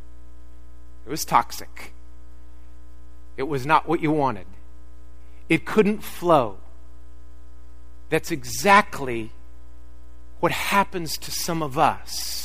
It 1.07 1.11
was 1.11 1.25
toxic. 1.25 1.93
It 3.37 3.45
was 3.45 3.67
not 3.67 3.89
what 3.89 4.01
you 4.01 4.11
wanted. 4.11 4.47
It 5.49 5.65
couldn't 5.65 6.03
flow. 6.03 6.59
That's 8.11 8.31
exactly 8.31 9.33
what 10.41 10.53
happens 10.53 11.17
to 11.19 11.31
some 11.31 11.63
of 11.63 11.79
us 11.79 12.44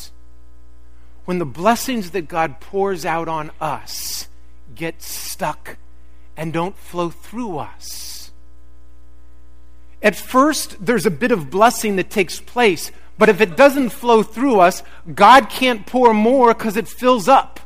when 1.26 1.40
the 1.40 1.46
blessings 1.46 2.12
that 2.12 2.28
God 2.28 2.60
pours 2.60 3.06
out 3.06 3.28
on 3.28 3.52
us 3.62 4.28
get 4.76 5.02
stuck 5.02 5.78
and 6.38 6.54
don't 6.54 6.78
flow 6.78 7.10
through 7.10 7.58
us. 7.58 8.32
At 10.02 10.16
first, 10.16 10.84
there's 10.84 11.06
a 11.06 11.12
bit 11.12 11.32
of 11.32 11.50
blessing 11.50 11.98
that 11.98 12.10
takes 12.10 12.40
place, 12.40 12.92
but 13.18 13.28
if 13.30 13.42
it 13.42 13.58
doesn't 13.58 13.90
flow 13.90 14.24
through 14.24 14.62
us, 14.62 14.82
God 15.14 15.50
can't 15.50 15.86
pour 15.86 16.14
more 16.14 16.54
because 16.54 16.78
it 16.78 16.88
fills 16.88 17.28
up. 17.28 17.60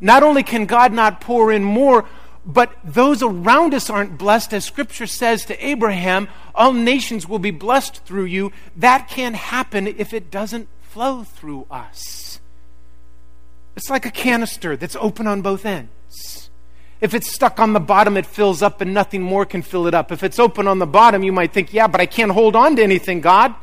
Not 0.00 0.22
only 0.22 0.42
can 0.42 0.66
God 0.66 0.92
not 0.92 1.20
pour 1.20 1.52
in 1.52 1.62
more, 1.62 2.06
but 2.46 2.74
those 2.84 3.22
around 3.22 3.74
us 3.74 3.88
aren't 3.88 4.18
blessed, 4.18 4.52
as 4.54 4.64
Scripture 4.64 5.06
says 5.06 5.44
to 5.46 5.66
Abraham, 5.66 6.28
all 6.54 6.72
nations 6.72 7.28
will 7.28 7.38
be 7.38 7.50
blessed 7.50 8.04
through 8.04 8.24
you. 8.24 8.52
That 8.76 9.08
can't 9.08 9.36
happen 9.36 9.86
if 9.86 10.12
it 10.12 10.30
doesn't 10.30 10.68
flow 10.82 11.24
through 11.24 11.66
us. 11.70 12.40
It's 13.76 13.90
like 13.90 14.06
a 14.06 14.10
canister 14.10 14.76
that's 14.76 14.96
open 14.96 15.26
on 15.26 15.42
both 15.42 15.66
ends. 15.66 16.50
If 17.00 17.12
it's 17.12 17.30
stuck 17.30 17.58
on 17.58 17.72
the 17.72 17.80
bottom, 17.80 18.16
it 18.16 18.24
fills 18.24 18.62
up 18.62 18.80
and 18.80 18.94
nothing 18.94 19.22
more 19.22 19.44
can 19.44 19.62
fill 19.62 19.86
it 19.86 19.94
up. 19.94 20.12
If 20.12 20.22
it's 20.22 20.38
open 20.38 20.66
on 20.66 20.78
the 20.78 20.86
bottom, 20.86 21.22
you 21.22 21.32
might 21.32 21.52
think, 21.52 21.72
yeah, 21.72 21.86
but 21.86 22.00
I 22.00 22.06
can't 22.06 22.32
hold 22.32 22.56
on 22.56 22.76
to 22.76 22.82
anything, 22.82 23.20
God. 23.20 23.54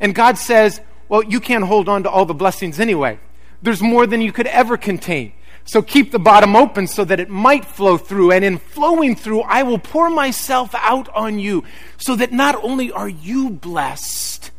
And 0.00 0.14
God 0.14 0.38
says, 0.38 0.80
well, 1.08 1.22
you 1.22 1.40
can't 1.40 1.64
hold 1.64 1.88
on 1.88 2.04
to 2.04 2.10
all 2.10 2.24
the 2.24 2.34
blessings 2.34 2.80
anyway. 2.80 3.18
There's 3.60 3.82
more 3.82 4.06
than 4.06 4.20
you 4.20 4.32
could 4.32 4.46
ever 4.46 4.76
contain. 4.76 5.32
So 5.64 5.82
keep 5.82 6.10
the 6.12 6.18
bottom 6.18 6.54
open 6.54 6.86
so 6.86 7.04
that 7.04 7.20
it 7.20 7.30
might 7.30 7.64
flow 7.64 7.96
through. 7.96 8.32
And 8.32 8.44
in 8.44 8.58
flowing 8.58 9.16
through, 9.16 9.42
I 9.42 9.62
will 9.62 9.78
pour 9.78 10.10
myself 10.10 10.74
out 10.74 11.08
on 11.14 11.38
you 11.38 11.64
so 11.96 12.14
that 12.16 12.32
not 12.32 12.62
only 12.62 12.92
are 12.92 13.08
you 13.08 13.50
blessed, 13.50 14.50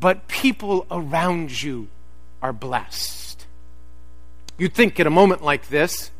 but 0.00 0.28
people 0.28 0.86
around 0.90 1.62
you 1.62 1.88
are 2.42 2.52
blessed. 2.52 3.23
You'd 4.56 4.74
think 4.74 5.00
at 5.00 5.06
a 5.06 5.10
moment 5.10 5.42
like 5.42 5.68
this, 5.68 6.12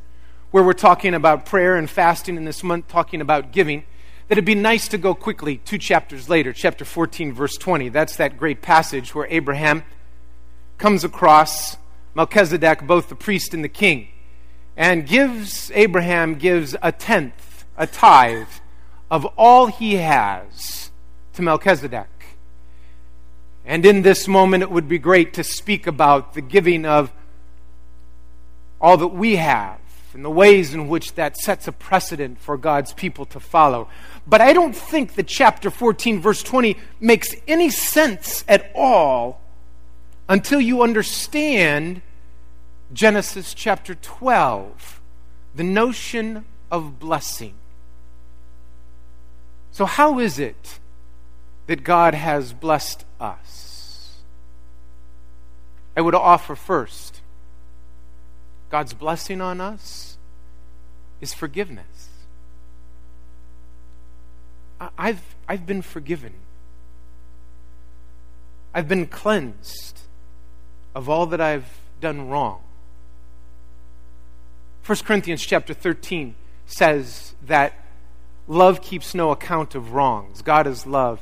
where 0.51 0.65
we're 0.65 0.73
talking 0.73 1.15
about 1.15 1.47
prayer 1.47 1.77
and 1.77 1.89
fasting, 1.89 2.37
and 2.37 2.47
this 2.47 2.65
month 2.65 2.89
talking 2.89 3.21
about 3.21 3.53
giving, 3.53 3.85
that 4.29 4.33
it'd 4.33 4.45
be 4.45 4.57
nice 4.57 4.89
to 4.89 4.99
go 4.99 5.15
quickly 5.15 5.59
two 5.59 5.79
chapters 5.79 6.29
later, 6.29 6.53
chapter 6.53 6.85
14, 6.85 7.33
verse 7.33 7.57
20. 7.57 7.91
That's 7.91 8.17
that 8.17 8.37
great 8.37 8.61
passage 8.61 9.15
where 9.15 9.27
Abraham 9.31 9.85
comes 10.79 11.05
across 11.05 11.77
Melchizedek, 12.15 12.87
both 12.87 13.09
the 13.09 13.15
priest 13.15 13.55
and 13.55 13.63
the 13.63 13.69
king, 13.69 14.09
and 14.77 15.07
gives, 15.07 15.71
Abraham 15.73 16.35
gives 16.35 16.75
a 16.83 16.91
tenth, 16.91 17.65
a 17.77 17.87
tithe 17.87 18.49
of 19.11 19.25
all 19.37 19.67
he 19.67 19.95
has 19.97 20.91
to 21.35 21.43
Melchizedek. 21.43 22.09
And 23.65 23.87
in 23.87 24.03
this 24.03 24.27
moment, 24.27 24.65
it 24.65 24.71
would 24.71 24.89
be 24.89 24.99
great 24.99 25.35
to 25.35 25.45
speak 25.45 25.87
about 25.87 26.35
the 26.35 26.41
giving 26.41 26.85
of 26.85 27.13
all 28.85 28.99
that 28.99 29.09
we 29.09 29.37
have 29.37 29.81
and 30.13 30.23
the 30.23 30.29
ways 30.29 30.75
in 30.75 30.89
which 30.89 31.15
that 31.15 31.39
sets 31.39 31.67
a 31.67 31.73
precedent 31.73 32.39
for 32.39 32.59
God's 32.59 32.93
people 32.93 33.25
to 33.25 33.41
follow. 33.41 33.89
But 34.27 34.43
I 34.43 34.53
don't 34.53 34.77
think 34.77 35.15
that 35.15 35.27
chapter 35.27 35.71
14, 35.71 36.21
verse 36.21 36.43
20 36.43 36.77
makes 37.01 37.35
any 37.49 37.71
sense 37.71 38.45
at 38.47 38.71
all 38.75 39.41
until 40.29 40.61
you 40.61 40.83
understand 40.83 42.03
Genesis 42.93 43.55
chapter 43.55 43.95
12, 43.95 45.01
the 45.55 45.65
notion 45.65 46.45
of 46.71 46.99
blessing. 46.99 47.55
So, 49.73 49.87
how 49.87 50.19
is 50.19 50.39
it 50.39 50.79
that 51.69 51.85
God 51.85 52.13
has 52.13 52.53
blessed 52.53 53.07
us? 53.19 54.21
I 55.97 56.03
would 56.03 56.15
offer 56.15 56.55
first 56.55 57.14
God's 58.71 58.95
blessing 58.95 59.41
on 59.41 59.61
us 59.61 60.17
is 61.21 61.33
forgiveness. 61.33 62.11
I've, 64.99 65.23
I've 65.49 65.67
been 65.67 65.83
forgiven. 65.83 66.35
I've 68.75 68.89
been 68.89 69.07
cleansed 69.07 70.01
of 70.95 71.09
all 71.09 71.27
that 71.27 71.41
I've 71.41 71.79
done 72.01 72.29
wrong. 72.29 72.63
1 74.85 74.99
Corinthians 74.99 75.43
chapter 75.47 75.73
13 75.73 76.35
says 76.67 77.35
that 77.47 77.75
Love 78.47 78.83
keeps 78.83 79.15
no 79.15 79.31
account 79.31 79.75
of 79.75 79.93
wrongs. 79.93 80.43
God 80.43 80.67
is 80.67 80.87
love. 80.87 81.21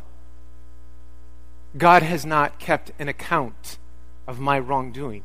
God 1.79 2.03
has 2.03 2.27
not 2.27 2.59
kept 2.59 2.91
an 2.99 3.09
account 3.09 3.79
of 4.27 4.41
my 4.41 4.59
wrongdoing. 4.59 5.23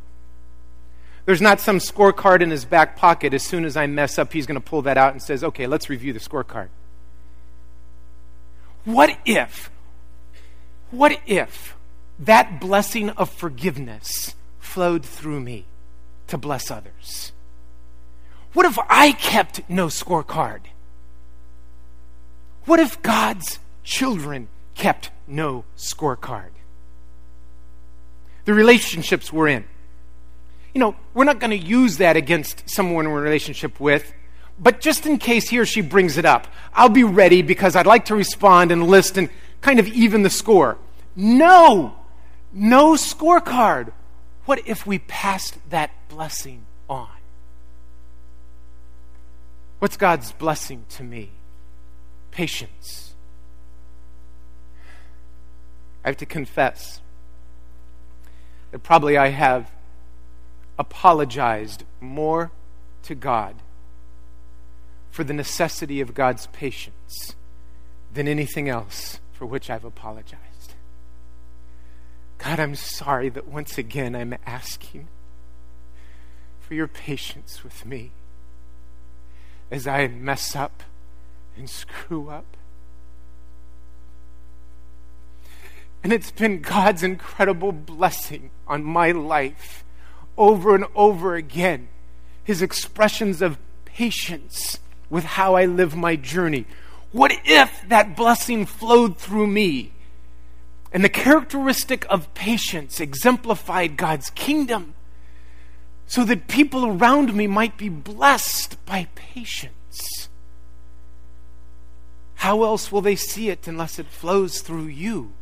There's 1.28 1.42
not 1.42 1.60
some 1.60 1.80
scorecard 1.80 2.40
in 2.40 2.52
his 2.52 2.64
back 2.64 2.96
pocket. 2.96 3.34
As 3.34 3.44
soon 3.44 3.66
as 3.66 3.76
I 3.76 3.86
mess 3.86 4.18
up, 4.18 4.32
he's 4.32 4.46
going 4.46 4.56
to 4.56 4.66
pull 4.66 4.84
that 4.84 4.98
out 4.98 5.12
and 5.12 5.22
says, 5.22 5.44
"Okay, 5.44 5.68
let's 5.68 5.90
review 5.90 6.14
the 6.14 6.22
scorecard." 6.22 6.70
What 8.86 9.18
if 9.26 9.70
what 10.90 11.20
if 11.28 11.76
that 12.18 12.62
blessing 12.62 13.10
of 13.10 13.30
forgiveness 13.30 14.36
flowed 14.62 15.04
through 15.04 15.42
me 15.42 15.66
to 16.28 16.38
bless 16.38 16.72
others? 16.72 17.34
What 18.54 18.66
if 18.66 18.80
I 18.88 19.12
kept 19.12 19.70
no 19.70 19.88
scorecard? 19.88 20.62
What 22.64 22.80
if 22.80 23.02
God's 23.02 23.60
children 23.84 24.48
kept 24.76 25.12
no 25.28 25.66
scorecard? 25.76 26.52
The 28.46 28.54
relationships 28.54 29.34
we're 29.34 29.50
in. 29.50 29.66
You 30.78 30.82
know, 30.82 30.96
we're 31.16 31.24
not 31.24 31.40
going 31.40 31.50
to 31.50 31.58
use 31.58 31.98
that 31.98 32.16
against 32.18 32.70
someone 32.70 33.10
we're 33.10 33.18
in 33.18 33.24
a 33.24 33.26
relationship 33.26 33.80
with, 33.80 34.14
but 34.60 34.80
just 34.80 35.08
in 35.08 35.18
case 35.18 35.50
he 35.50 35.58
or 35.58 35.66
she 35.66 35.82
brings 35.82 36.20
it 36.20 36.26
up, 36.26 36.46
I'll 36.72 36.88
be 36.88 37.04
ready 37.04 37.42
because 37.42 37.76
I'd 37.76 37.88
like 37.88 38.06
to 38.06 38.16
respond 38.16 38.72
and 38.72 38.86
list 38.86 39.18
and 39.18 39.32
kind 39.60 39.80
of 39.80 39.88
even 39.88 40.22
the 40.22 40.30
score. 40.30 40.78
No! 41.16 41.96
No 42.54 42.94
scorecard. 42.94 43.92
What 44.46 44.68
if 44.68 44.86
we 44.86 45.00
passed 45.00 45.58
that 45.72 45.90
blessing 46.10 46.62
on? 46.88 47.10
What's 49.80 49.98
God's 49.98 50.32
blessing 50.32 50.86
to 50.90 51.04
me? 51.04 51.32
patience. 52.38 53.16
I 56.06 56.10
have 56.10 56.18
to 56.18 56.28
confess 56.28 57.02
that 58.70 58.84
probably 58.84 59.18
I 59.18 59.30
have 59.30 59.72
apologized 60.78 61.84
more 62.00 62.52
to 63.04 63.16
God 63.16 63.56
for 65.12 65.24
the 65.24 65.34
necessity 65.34 66.00
of 66.02 66.14
God's 66.14 66.48
patience 66.48 67.36
than 68.14 68.28
anything 68.28 68.70
else 68.70 69.20
for 69.34 69.46
which 69.46 69.70
I've 69.70 69.86
apologized. 69.86 70.76
God, 72.38 72.60
I'm 72.60 72.76
sorry 72.76 73.30
that 73.30 73.48
once 73.48 73.78
again 73.78 74.16
I'm 74.16 74.36
asking 74.46 75.08
for 76.60 76.74
your 76.74 76.88
patience 76.88 77.64
with 77.64 77.86
me 77.86 78.12
as 79.72 79.88
I 79.88 80.08
mess 80.08 80.56
up 80.56 80.84
and 81.58 81.70
screw 81.70 82.30
up. 82.30 82.46
And 86.04 86.14
it's 86.14 86.32
been 86.32 86.62
God's 86.62 87.04
incredible 87.04 87.72
blessing 87.72 88.52
on 88.68 88.84
my 88.84 89.12
life 89.12 89.84
over 90.38 90.76
and 90.76 90.86
over 90.96 91.36
again. 91.36 91.88
His 92.44 92.62
expressions 92.62 93.42
of 93.42 93.58
patience 93.86 94.80
with 95.10 95.24
how 95.24 95.56
I 95.56 95.66
live 95.66 95.96
my 95.96 96.16
journey. 96.16 96.66
What 97.12 97.34
if 97.46 97.88
that 97.88 98.16
blessing 98.16 98.66
flowed 98.66 99.18
through 99.18 99.48
me? 99.48 99.92
And 100.92 101.04
the 101.04 101.10
characteristic 101.10 102.06
of 102.10 102.34
patience 102.34 103.00
exemplified 103.00 103.98
God's 103.98 104.30
kingdom 104.30 104.94
so 106.06 106.24
that 106.24 106.48
people 106.48 106.86
around 106.86 107.34
me 107.34 107.48
might 107.48 107.78
be 107.78 107.90
blessed 107.90 108.84
by 108.86 109.08
patience. 109.16 110.30
How 112.36 112.64
else 112.64 112.92
will 112.92 113.02
they 113.02 113.16
see 113.16 113.50
it 113.50 113.68
unless 113.68 114.00
it 114.00 114.08
flows 114.08 114.62
through 114.62 114.86
you? 114.86 115.34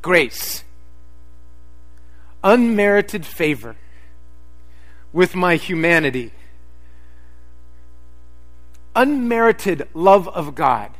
Grace, 0.00 0.64
unmerited 2.44 3.26
favor 3.26 3.74
with 5.12 5.34
my 5.34 5.56
humanity, 5.56 6.30
unmerited 8.94 9.88
love 9.94 10.28
of 10.28 10.54
God. 10.54 10.92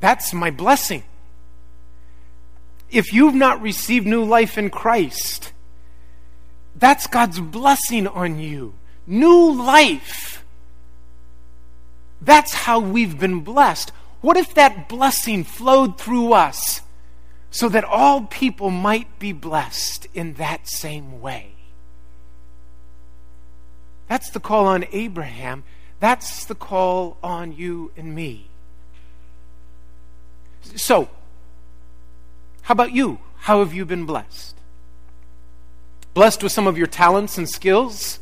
That's 0.00 0.32
my 0.32 0.50
blessing. 0.50 1.04
If 2.90 3.12
you've 3.12 3.34
not 3.34 3.60
received 3.60 4.06
new 4.06 4.24
life 4.24 4.56
in 4.56 4.70
Christ, 4.70 5.52
that's 6.74 7.06
God's 7.06 7.40
blessing 7.40 8.06
on 8.06 8.38
you. 8.38 8.74
New 9.06 9.52
life. 9.52 10.44
That's 12.22 12.54
how 12.54 12.80
we've 12.80 13.18
been 13.18 13.40
blessed. 13.40 13.92
What 14.20 14.36
if 14.36 14.54
that 14.54 14.88
blessing 14.88 15.44
flowed 15.44 15.98
through 15.98 16.32
us 16.32 16.80
so 17.50 17.68
that 17.68 17.84
all 17.84 18.22
people 18.22 18.70
might 18.70 19.18
be 19.18 19.32
blessed 19.32 20.06
in 20.14 20.34
that 20.34 20.68
same 20.68 21.20
way? 21.20 21.52
That's 24.08 24.30
the 24.30 24.40
call 24.40 24.66
on 24.66 24.86
Abraham. 24.92 25.64
That's 26.00 26.44
the 26.44 26.54
call 26.54 27.16
on 27.22 27.52
you 27.52 27.92
and 27.96 28.14
me. 28.14 28.48
So, 30.62 31.08
how 32.62 32.72
about 32.72 32.92
you? 32.92 33.18
How 33.38 33.60
have 33.60 33.72
you 33.72 33.84
been 33.84 34.04
blessed? 34.04 34.56
Blessed 36.14 36.42
with 36.42 36.52
some 36.52 36.66
of 36.66 36.76
your 36.76 36.86
talents 36.86 37.38
and 37.38 37.48
skills? 37.48 38.18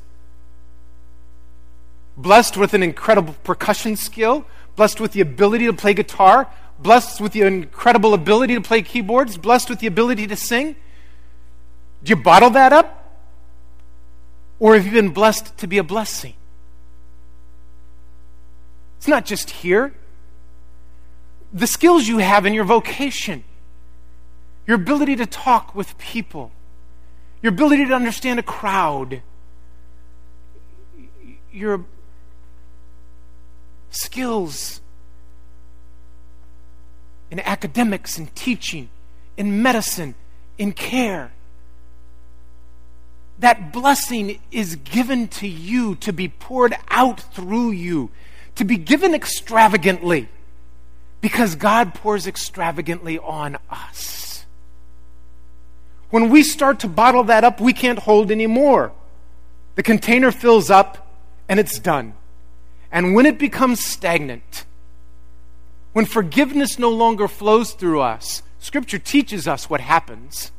blessed 2.17 2.57
with 2.57 2.75
an 2.75 2.83
incredible 2.83 3.35
percussion 3.45 3.97
skill, 3.97 4.47
blessed 4.75 5.01
with 5.01 5.13
the 5.13 5.21
ability 5.21 5.67
to 5.67 5.73
play 5.73 5.95
guitar, 5.95 6.51
blessed 6.79 7.21
with 7.21 7.33
the 7.33 7.43
incredible 7.43 8.15
ability 8.15 8.55
to 8.55 8.61
play 8.61 8.83
keyboards, 8.83 9.39
blessed 9.39 9.71
with 9.71 9.81
the 9.81 9.87
ability 9.87 10.27
to 10.27 10.37
sing? 10.37 10.77
Do 12.03 12.11
you 12.11 12.17
bottle 12.17 12.51
that 12.51 12.73
up? 12.73 13.21
Or 14.59 14.75
have 14.75 14.87
you 14.87 14.93
been 14.93 15.11
blessed 15.11 15.57
to 15.59 15.67
be 15.67 15.79
a 15.79 15.85
blessing? 15.85 16.35
It's 18.99 19.09
not 19.09 19.27
just 19.27 19.51
here. 19.51 19.95
The 21.53 21.67
skills 21.67 22.09
you 22.09 22.19
have 22.19 22.47
in 22.47 22.55
your 22.55 22.65
vocation, 22.65 23.45
your 24.67 24.77
ability 24.77 25.17
to 25.17 25.27
talk 25.27 25.75
with 25.75 25.97
people, 25.99 26.53
your 27.43 27.53
ability 27.53 27.87
to 27.87 27.95
understand 27.95 28.39
a 28.39 28.43
crowd, 28.43 29.23
your 31.53 31.85
skills 33.91 34.81
in 37.31 37.41
academics 37.41 38.19
and 38.19 38.35
teaching, 38.35 38.89
in 39.37 39.63
medicine, 39.63 40.15
in 40.59 40.73
care. 40.73 41.33
that 43.39 43.73
blessing 43.73 44.41
is 44.51 44.77
given 44.77 45.29
to 45.29 45.47
you 45.47 45.95
to 45.97 46.13
be 46.13 46.29
poured 46.29 46.75
out 46.89 47.21
through 47.35 47.71
you, 47.71 48.11
to 48.55 48.65
be 48.65 48.77
given 48.77 49.15
extravagantly, 49.15 50.29
because 51.21 51.55
God 51.55 51.95
pours 51.95 52.27
extravagantly 52.27 53.19
on 53.19 53.59
us. 53.69 54.47
When 56.11 56.31
we 56.31 56.43
start 56.43 56.81
to 56.81 56.89
bottle 56.89 57.25
that 57.25 57.45
up, 57.45 57.61
we 57.61 57.73
can't 57.73 57.99
hold 57.99 58.31
anymore. 58.31 58.93
The 59.75 59.83
container 59.83 60.31
fills 60.31 60.71
up 60.71 61.07
and 61.49 61.61
it's 61.61 61.79
done. 61.79 62.15
And 62.91 63.15
when 63.15 63.27
it 63.27 63.39
becomes 63.39 63.85
stagnant, 63.85 64.65
when 65.97 66.05
forgiveness 66.05 66.79
no 66.79 66.91
longer 66.91 67.27
flows 67.27 67.73
through 67.73 68.03
us, 68.03 68.43
Scripture 68.59 68.99
teaches 68.99 69.49
us 69.49 69.71
what 69.71 69.81
happens. 69.81 70.53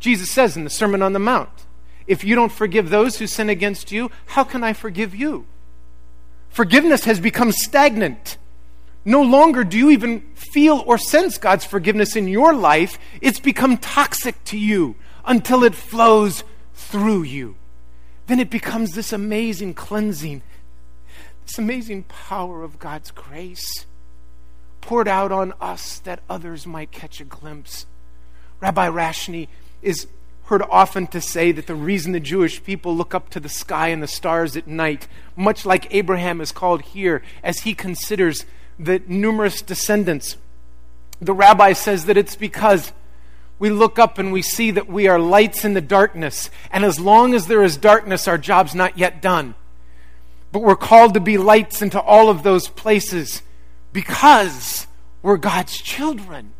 Jesus 0.00 0.30
says 0.30 0.54
in 0.54 0.64
the 0.64 0.68
Sermon 0.68 1.00
on 1.00 1.14
the 1.14 1.18
Mount, 1.18 1.48
if 2.06 2.24
you 2.24 2.34
don't 2.34 2.52
forgive 2.52 2.90
those 2.90 3.16
who 3.16 3.26
sin 3.26 3.48
against 3.48 3.90
you, 3.90 4.10
how 4.26 4.44
can 4.44 4.62
I 4.62 4.74
forgive 4.74 5.14
you? 5.14 5.46
Forgiveness 6.50 7.06
has 7.06 7.20
become 7.20 7.52
stagnant. 7.52 8.36
No 9.02 9.22
longer 9.22 9.64
do 9.64 9.78
you 9.78 9.88
even 9.88 10.20
feel 10.34 10.84
or 10.86 10.98
sense 10.98 11.38
God's 11.38 11.64
forgiveness 11.64 12.14
in 12.14 12.28
your 12.28 12.52
life. 12.52 12.98
It's 13.22 13.40
become 13.40 13.78
toxic 13.78 14.44
to 14.44 14.58
you 14.58 14.96
until 15.24 15.64
it 15.64 15.74
flows 15.74 16.44
through 16.74 17.22
you. 17.22 17.56
Then 18.26 18.38
it 18.38 18.50
becomes 18.50 18.90
this 18.90 19.10
amazing 19.10 19.72
cleansing, 19.72 20.42
this 21.46 21.56
amazing 21.56 22.02
power 22.02 22.62
of 22.62 22.78
God's 22.78 23.10
grace 23.10 23.86
poured 24.82 25.08
out 25.08 25.32
on 25.32 25.54
us 25.60 25.98
that 26.00 26.20
others 26.28 26.66
might 26.66 26.92
catch 26.92 27.20
a 27.20 27.24
glimpse. 27.24 27.86
Rabbi 28.60 28.88
Rashni 28.88 29.48
is 29.80 30.06
heard 30.44 30.62
often 30.70 31.06
to 31.06 31.20
say 31.20 31.50
that 31.52 31.66
the 31.66 31.74
reason 31.74 32.12
the 32.12 32.20
Jewish 32.20 32.62
people 32.62 32.94
look 32.94 33.14
up 33.14 33.30
to 33.30 33.40
the 33.40 33.48
sky 33.48 33.88
and 33.88 34.02
the 34.02 34.06
stars 34.06 34.56
at 34.56 34.66
night, 34.66 35.08
much 35.34 35.64
like 35.64 35.94
Abraham 35.94 36.42
is 36.42 36.52
called 36.52 36.82
here, 36.82 37.22
as 37.42 37.60
he 37.60 37.74
considers 37.74 38.44
the 38.78 39.02
numerous 39.06 39.62
descendants, 39.62 40.36
the 41.20 41.32
rabbi 41.32 41.72
says 41.72 42.04
that 42.06 42.18
it's 42.18 42.36
because 42.36 42.92
we 43.58 43.70
look 43.70 43.98
up 43.98 44.18
and 44.18 44.32
we 44.32 44.42
see 44.42 44.72
that 44.72 44.88
we 44.88 45.06
are 45.06 45.18
lights 45.18 45.64
in 45.64 45.74
the 45.74 45.80
darkness, 45.80 46.50
and 46.72 46.84
as 46.84 46.98
long 46.98 47.32
as 47.32 47.46
there 47.46 47.62
is 47.62 47.76
darkness, 47.76 48.26
our 48.26 48.38
job's 48.38 48.74
not 48.74 48.98
yet 48.98 49.22
done. 49.22 49.54
But 50.50 50.62
we're 50.62 50.76
called 50.76 51.14
to 51.14 51.20
be 51.20 51.38
lights 51.38 51.80
into 51.80 52.00
all 52.00 52.28
of 52.28 52.42
those 52.42 52.68
places 52.68 53.42
because 53.92 54.86
we're 55.22 55.36
God's 55.36 55.76
children. 55.76 56.52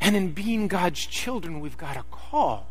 And 0.00 0.16
in 0.16 0.32
being 0.32 0.68
God's 0.68 1.04
children, 1.04 1.60
we've 1.60 1.76
got 1.76 1.96
a 1.96 2.04
call 2.10 2.66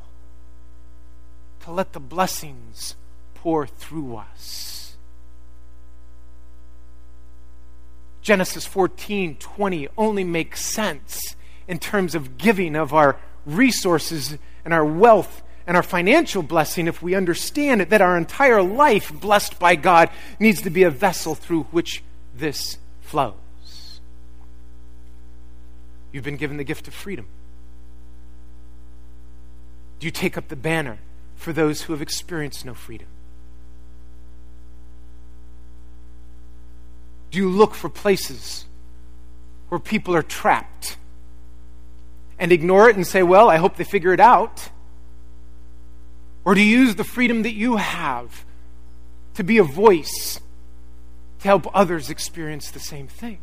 to 1.62 1.72
let 1.72 1.94
the 1.94 2.00
blessings 2.00 2.96
pour 3.36 3.68
through 3.68 4.16
us. 4.16 4.98
Genesis 8.22 8.66
14 8.66 9.38
20 9.38 9.88
only 9.98 10.24
makes 10.24 10.64
sense 10.64 11.36
in 11.68 11.80
terms 11.80 12.16
of 12.16 12.38
giving 12.38 12.76
of 12.76 12.94
our 12.94 13.18
resources 13.46 14.38
and 14.66 14.74
our 14.74 14.86
wealth 14.86 15.42
and 15.66 15.78
our 15.78 15.84
financial 15.84 16.42
blessing 16.42 16.88
if 16.88 17.02
we 17.02 17.16
understand 17.16 17.82
it, 17.82 17.92
that 17.92 18.02
our 18.02 18.18
entire 18.18 18.62
life, 18.62 19.14
blessed 19.14 19.60
by 19.60 19.76
God, 19.76 20.10
needs 20.40 20.62
to 20.64 20.70
be 20.70 20.84
a 20.84 20.90
vessel 20.90 21.36
through 21.36 21.64
which 21.72 22.04
this 22.36 22.78
flows. 23.02 24.02
You've 26.12 26.24
been 26.24 26.38
given 26.38 26.58
the 26.58 26.64
gift 26.64 26.88
of 26.88 26.94
freedom. 26.94 27.28
Do 30.00 30.08
you 30.08 30.12
take 30.12 30.38
up 30.38 30.48
the 30.48 30.56
banner 30.56 31.00
for 31.36 31.54
those 31.54 31.84
who 31.84 31.94
have 31.94 32.02
experienced 32.02 32.66
no 32.66 32.74
freedom? 32.74 33.08
Do 37.32 37.38
you 37.38 37.50
look 37.50 37.76
for 37.76 37.90
places 37.90 38.66
where 39.70 39.80
people 39.80 40.16
are 40.16 40.24
trapped 40.24 40.98
and 42.40 42.52
ignore 42.52 42.90
it 42.90 42.96
and 42.96 43.06
say, 43.06 43.22
well, 43.22 43.50
I 43.50 43.58
hope 43.58 43.76
they 43.76 43.84
figure 43.84 44.14
it 44.14 44.20
out? 44.20 44.70
Or 46.44 46.56
do 46.56 46.62
you 46.62 46.80
use 46.80 46.96
the 46.96 47.04
freedom 47.04 47.44
that 47.44 47.54
you 47.54 47.76
have 47.76 48.46
to 49.36 49.44
be 49.44 49.58
a 49.58 49.64
voice 49.64 50.40
to 51.40 51.48
help 51.48 51.68
others 51.74 52.10
experience 52.10 52.72
the 52.72 52.80
same 52.80 53.08
thing? 53.08 53.40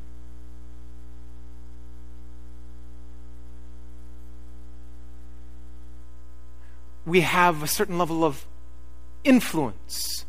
we 7.06 7.20
have 7.20 7.62
a 7.62 7.68
certain 7.68 7.96
level 7.96 8.24
of 8.24 8.44
influence. 9.24 10.26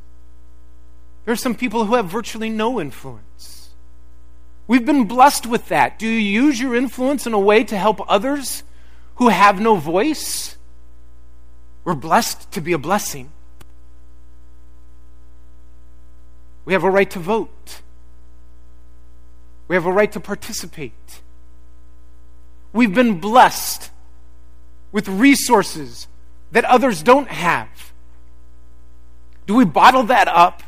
There 1.26 1.34
are 1.34 1.36
some 1.36 1.56
people 1.56 1.86
who 1.86 1.96
have 1.96 2.06
virtually 2.06 2.50
no 2.50 2.80
influence. 2.80 3.72
We've 4.68 4.86
been 4.86 5.06
blessed 5.06 5.48
with 5.48 5.68
that. 5.70 5.98
Do 5.98 6.08
you 6.08 6.20
use 6.20 6.60
your 6.62 6.76
influence 6.76 7.26
in 7.26 7.34
a 7.34 7.40
way 7.40 7.64
to 7.64 7.78
help 7.78 8.00
others 8.10 8.64
who 9.16 9.30
have 9.30 9.60
no 9.60 9.76
voice? 9.76 10.56
We're 11.84 11.96
blessed 11.96 12.52
to 12.52 12.62
be 12.62 12.74
a 12.74 12.78
blessing. 12.78 13.32
We 16.68 16.74
have 16.74 16.84
a 16.84 16.92
right 16.92 17.10
to 17.12 17.20
vote. 17.20 17.80
We 19.70 19.78
have 19.78 19.86
a 19.86 19.92
right 19.92 20.12
to 20.12 20.20
participate. 20.20 21.22
We've 22.74 22.94
been 22.94 23.22
blessed 23.22 23.90
with 24.92 25.08
resources 25.08 26.10
that 26.52 26.66
others 26.66 27.04
don't 27.04 27.30
have? 27.30 27.94
Do 29.46 29.56
we 29.56 29.64
bottle 29.64 30.04
that 30.04 30.28
up 30.28 30.62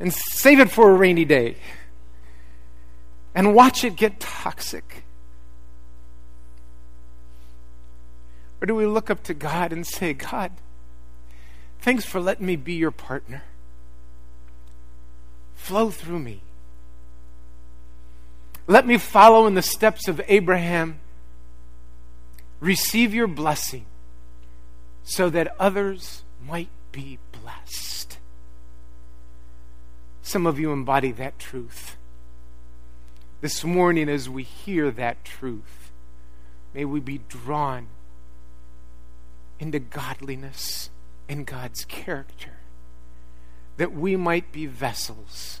and 0.00 0.12
save 0.12 0.58
it 0.58 0.72
for 0.72 0.90
a 0.90 0.94
rainy 0.94 1.24
day 1.24 1.54
and 3.32 3.54
watch 3.54 3.84
it 3.84 3.94
get 3.94 4.18
toxic? 4.18 5.04
Or 8.60 8.66
do 8.66 8.74
we 8.74 8.86
look 8.86 9.08
up 9.08 9.22
to 9.22 9.34
God 9.34 9.72
and 9.72 9.86
say, 9.86 10.14
God, 10.14 10.50
thanks 11.78 12.04
for 12.04 12.20
letting 12.20 12.46
me 12.46 12.56
be 12.56 12.72
your 12.72 12.90
partner? 12.90 13.44
Flow 15.66 15.90
through 15.90 16.20
me. 16.20 16.42
Let 18.68 18.86
me 18.86 18.98
follow 18.98 19.48
in 19.48 19.54
the 19.54 19.62
steps 19.62 20.06
of 20.06 20.20
Abraham. 20.28 21.00
Receive 22.60 23.12
your 23.12 23.26
blessing 23.26 23.84
so 25.02 25.28
that 25.28 25.52
others 25.58 26.22
might 26.40 26.68
be 26.92 27.18
blessed. 27.32 28.18
Some 30.22 30.46
of 30.46 30.60
you 30.60 30.70
embody 30.70 31.10
that 31.10 31.36
truth. 31.40 31.96
This 33.40 33.64
morning, 33.64 34.08
as 34.08 34.28
we 34.30 34.44
hear 34.44 34.92
that 34.92 35.24
truth, 35.24 35.90
may 36.74 36.84
we 36.84 37.00
be 37.00 37.22
drawn 37.28 37.88
into 39.58 39.80
godliness 39.80 40.90
and 41.28 41.44
God's 41.44 41.84
character, 41.86 42.55
that 43.76 43.92
we 43.92 44.16
might 44.16 44.52
be 44.52 44.66
vessels, 44.66 45.60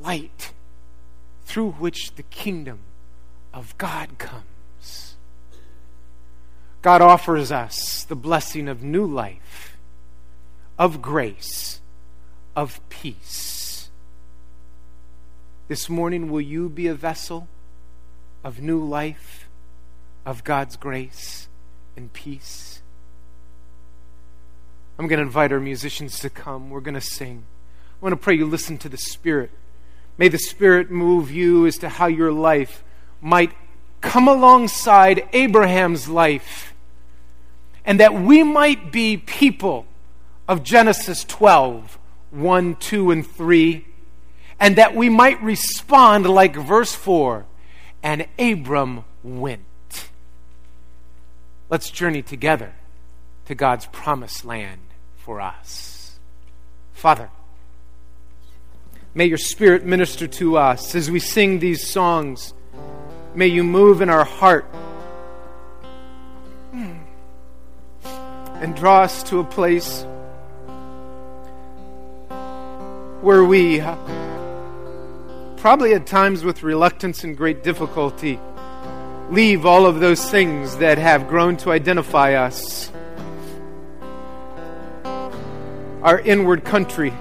light, 0.00 0.52
through 1.44 1.72
which 1.72 2.14
the 2.14 2.22
kingdom 2.24 2.78
of 3.52 3.76
God 3.78 4.18
comes. 4.18 5.16
God 6.82 7.00
offers 7.00 7.50
us 7.50 8.04
the 8.04 8.16
blessing 8.16 8.68
of 8.68 8.82
new 8.82 9.06
life, 9.06 9.76
of 10.78 11.00
grace, 11.00 11.80
of 12.54 12.80
peace. 12.88 13.88
This 15.66 15.88
morning, 15.88 16.30
will 16.30 16.42
you 16.42 16.68
be 16.68 16.88
a 16.88 16.94
vessel 16.94 17.48
of 18.42 18.60
new 18.60 18.84
life, 18.84 19.48
of 20.26 20.44
God's 20.44 20.76
grace 20.76 21.48
and 21.96 22.12
peace? 22.12 22.73
I'm 24.98 25.08
going 25.08 25.18
to 25.18 25.24
invite 25.24 25.52
our 25.52 25.60
musicians 25.60 26.20
to 26.20 26.30
come. 26.30 26.70
We're 26.70 26.80
going 26.80 26.94
to 26.94 27.00
sing. 27.00 27.44
I 28.00 28.04
want 28.04 28.12
to 28.12 28.16
pray 28.16 28.34
you 28.34 28.46
listen 28.46 28.78
to 28.78 28.88
the 28.88 28.96
Spirit. 28.96 29.50
May 30.16 30.28
the 30.28 30.38
Spirit 30.38 30.90
move 30.90 31.30
you 31.30 31.66
as 31.66 31.78
to 31.78 31.88
how 31.88 32.06
your 32.06 32.32
life 32.32 32.84
might 33.20 33.52
come 34.00 34.28
alongside 34.28 35.28
Abraham's 35.32 36.08
life 36.08 36.74
and 37.84 37.98
that 38.00 38.14
we 38.14 38.42
might 38.42 38.92
be 38.92 39.16
people 39.16 39.86
of 40.46 40.62
Genesis 40.62 41.24
12, 41.24 41.98
1, 42.30 42.76
2, 42.76 43.10
and 43.10 43.26
3, 43.26 43.86
and 44.60 44.76
that 44.76 44.94
we 44.94 45.08
might 45.08 45.42
respond 45.42 46.26
like 46.26 46.54
verse 46.54 46.94
4 46.94 47.44
and 48.02 48.26
Abram 48.38 49.04
went. 49.22 49.62
Let's 51.68 51.90
journey 51.90 52.22
together 52.22 52.74
to 53.46 53.54
God's 53.54 53.86
promised 53.86 54.44
land 54.44 54.80
for 55.16 55.40
us. 55.40 56.18
Father, 56.92 57.30
may 59.14 59.26
your 59.26 59.38
Spirit 59.38 59.84
minister 59.84 60.26
to 60.26 60.56
us 60.56 60.94
as 60.94 61.10
we 61.10 61.20
sing 61.20 61.58
these 61.58 61.88
songs. 61.88 62.54
May 63.34 63.48
you 63.48 63.64
move 63.64 64.00
in 64.00 64.08
our 64.08 64.24
heart 64.24 64.66
and 68.64 68.74
draw 68.74 69.02
us 69.02 69.22
to 69.24 69.40
a 69.40 69.44
place 69.44 70.06
where 73.20 73.44
we, 73.44 73.80
uh, 73.80 73.96
probably 75.56 75.94
at 75.94 76.06
times 76.06 76.44
with 76.44 76.62
reluctance 76.62 77.24
and 77.24 77.36
great 77.36 77.62
difficulty, 77.62 78.38
leave 79.30 79.66
all 79.66 79.86
of 79.86 80.00
those 80.00 80.30
things 80.30 80.76
that 80.76 80.98
have 80.98 81.28
grown 81.28 81.56
to 81.58 81.72
identify 81.72 82.34
us. 82.34 82.90
Our 86.04 86.20
inward 86.20 86.66
country, 86.66 87.14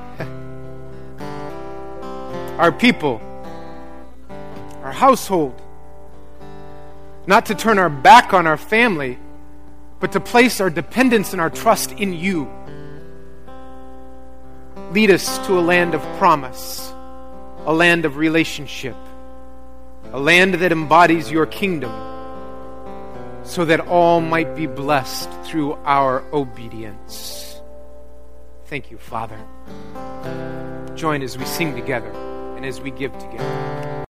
our 2.58 2.72
people, 2.74 3.22
our 4.84 4.92
household. 4.92 5.60
Not 7.26 7.46
to 7.46 7.56
turn 7.56 7.80
our 7.80 7.90
back 7.90 8.34
on 8.34 8.46
our 8.46 8.58
family, 8.58 9.18
but 10.02 10.12
to 10.12 10.20
place 10.20 10.60
our 10.60 10.70
dependence 10.70 11.32
and 11.32 11.40
our 11.40 11.50
trust 11.50 11.94
in 11.94 12.12
you. 12.12 12.52
Lead 14.92 15.12
us 15.12 15.38
to 15.48 15.58
a 15.58 15.62
land 15.62 15.96
of 15.96 16.02
promise, 16.18 16.92
a 17.66 17.74
land 17.74 18.04
of 18.04 18.18
relationship, 18.18 18.98
a 20.12 20.20
land 20.20 20.56
that 20.56 20.74
embodies 20.74 21.32
your 21.32 21.46
kingdom, 21.46 21.94
so 23.46 23.64
that 23.64 23.80
all 23.80 24.20
might 24.20 24.58
be 24.58 24.68
blessed 24.68 25.30
through 25.46 25.76
our 25.86 26.22
obedience. 26.34 27.53
Thank 28.66 28.92
you, 28.92 28.98
Father. 28.98 29.38
Join 30.96 31.22
as 31.22 31.38
we 31.38 31.46
sing 31.46 31.76
together 31.76 32.12
and 32.56 32.66
as 32.66 32.82
we 32.82 32.92
give 32.92 33.12
together. 33.20 33.94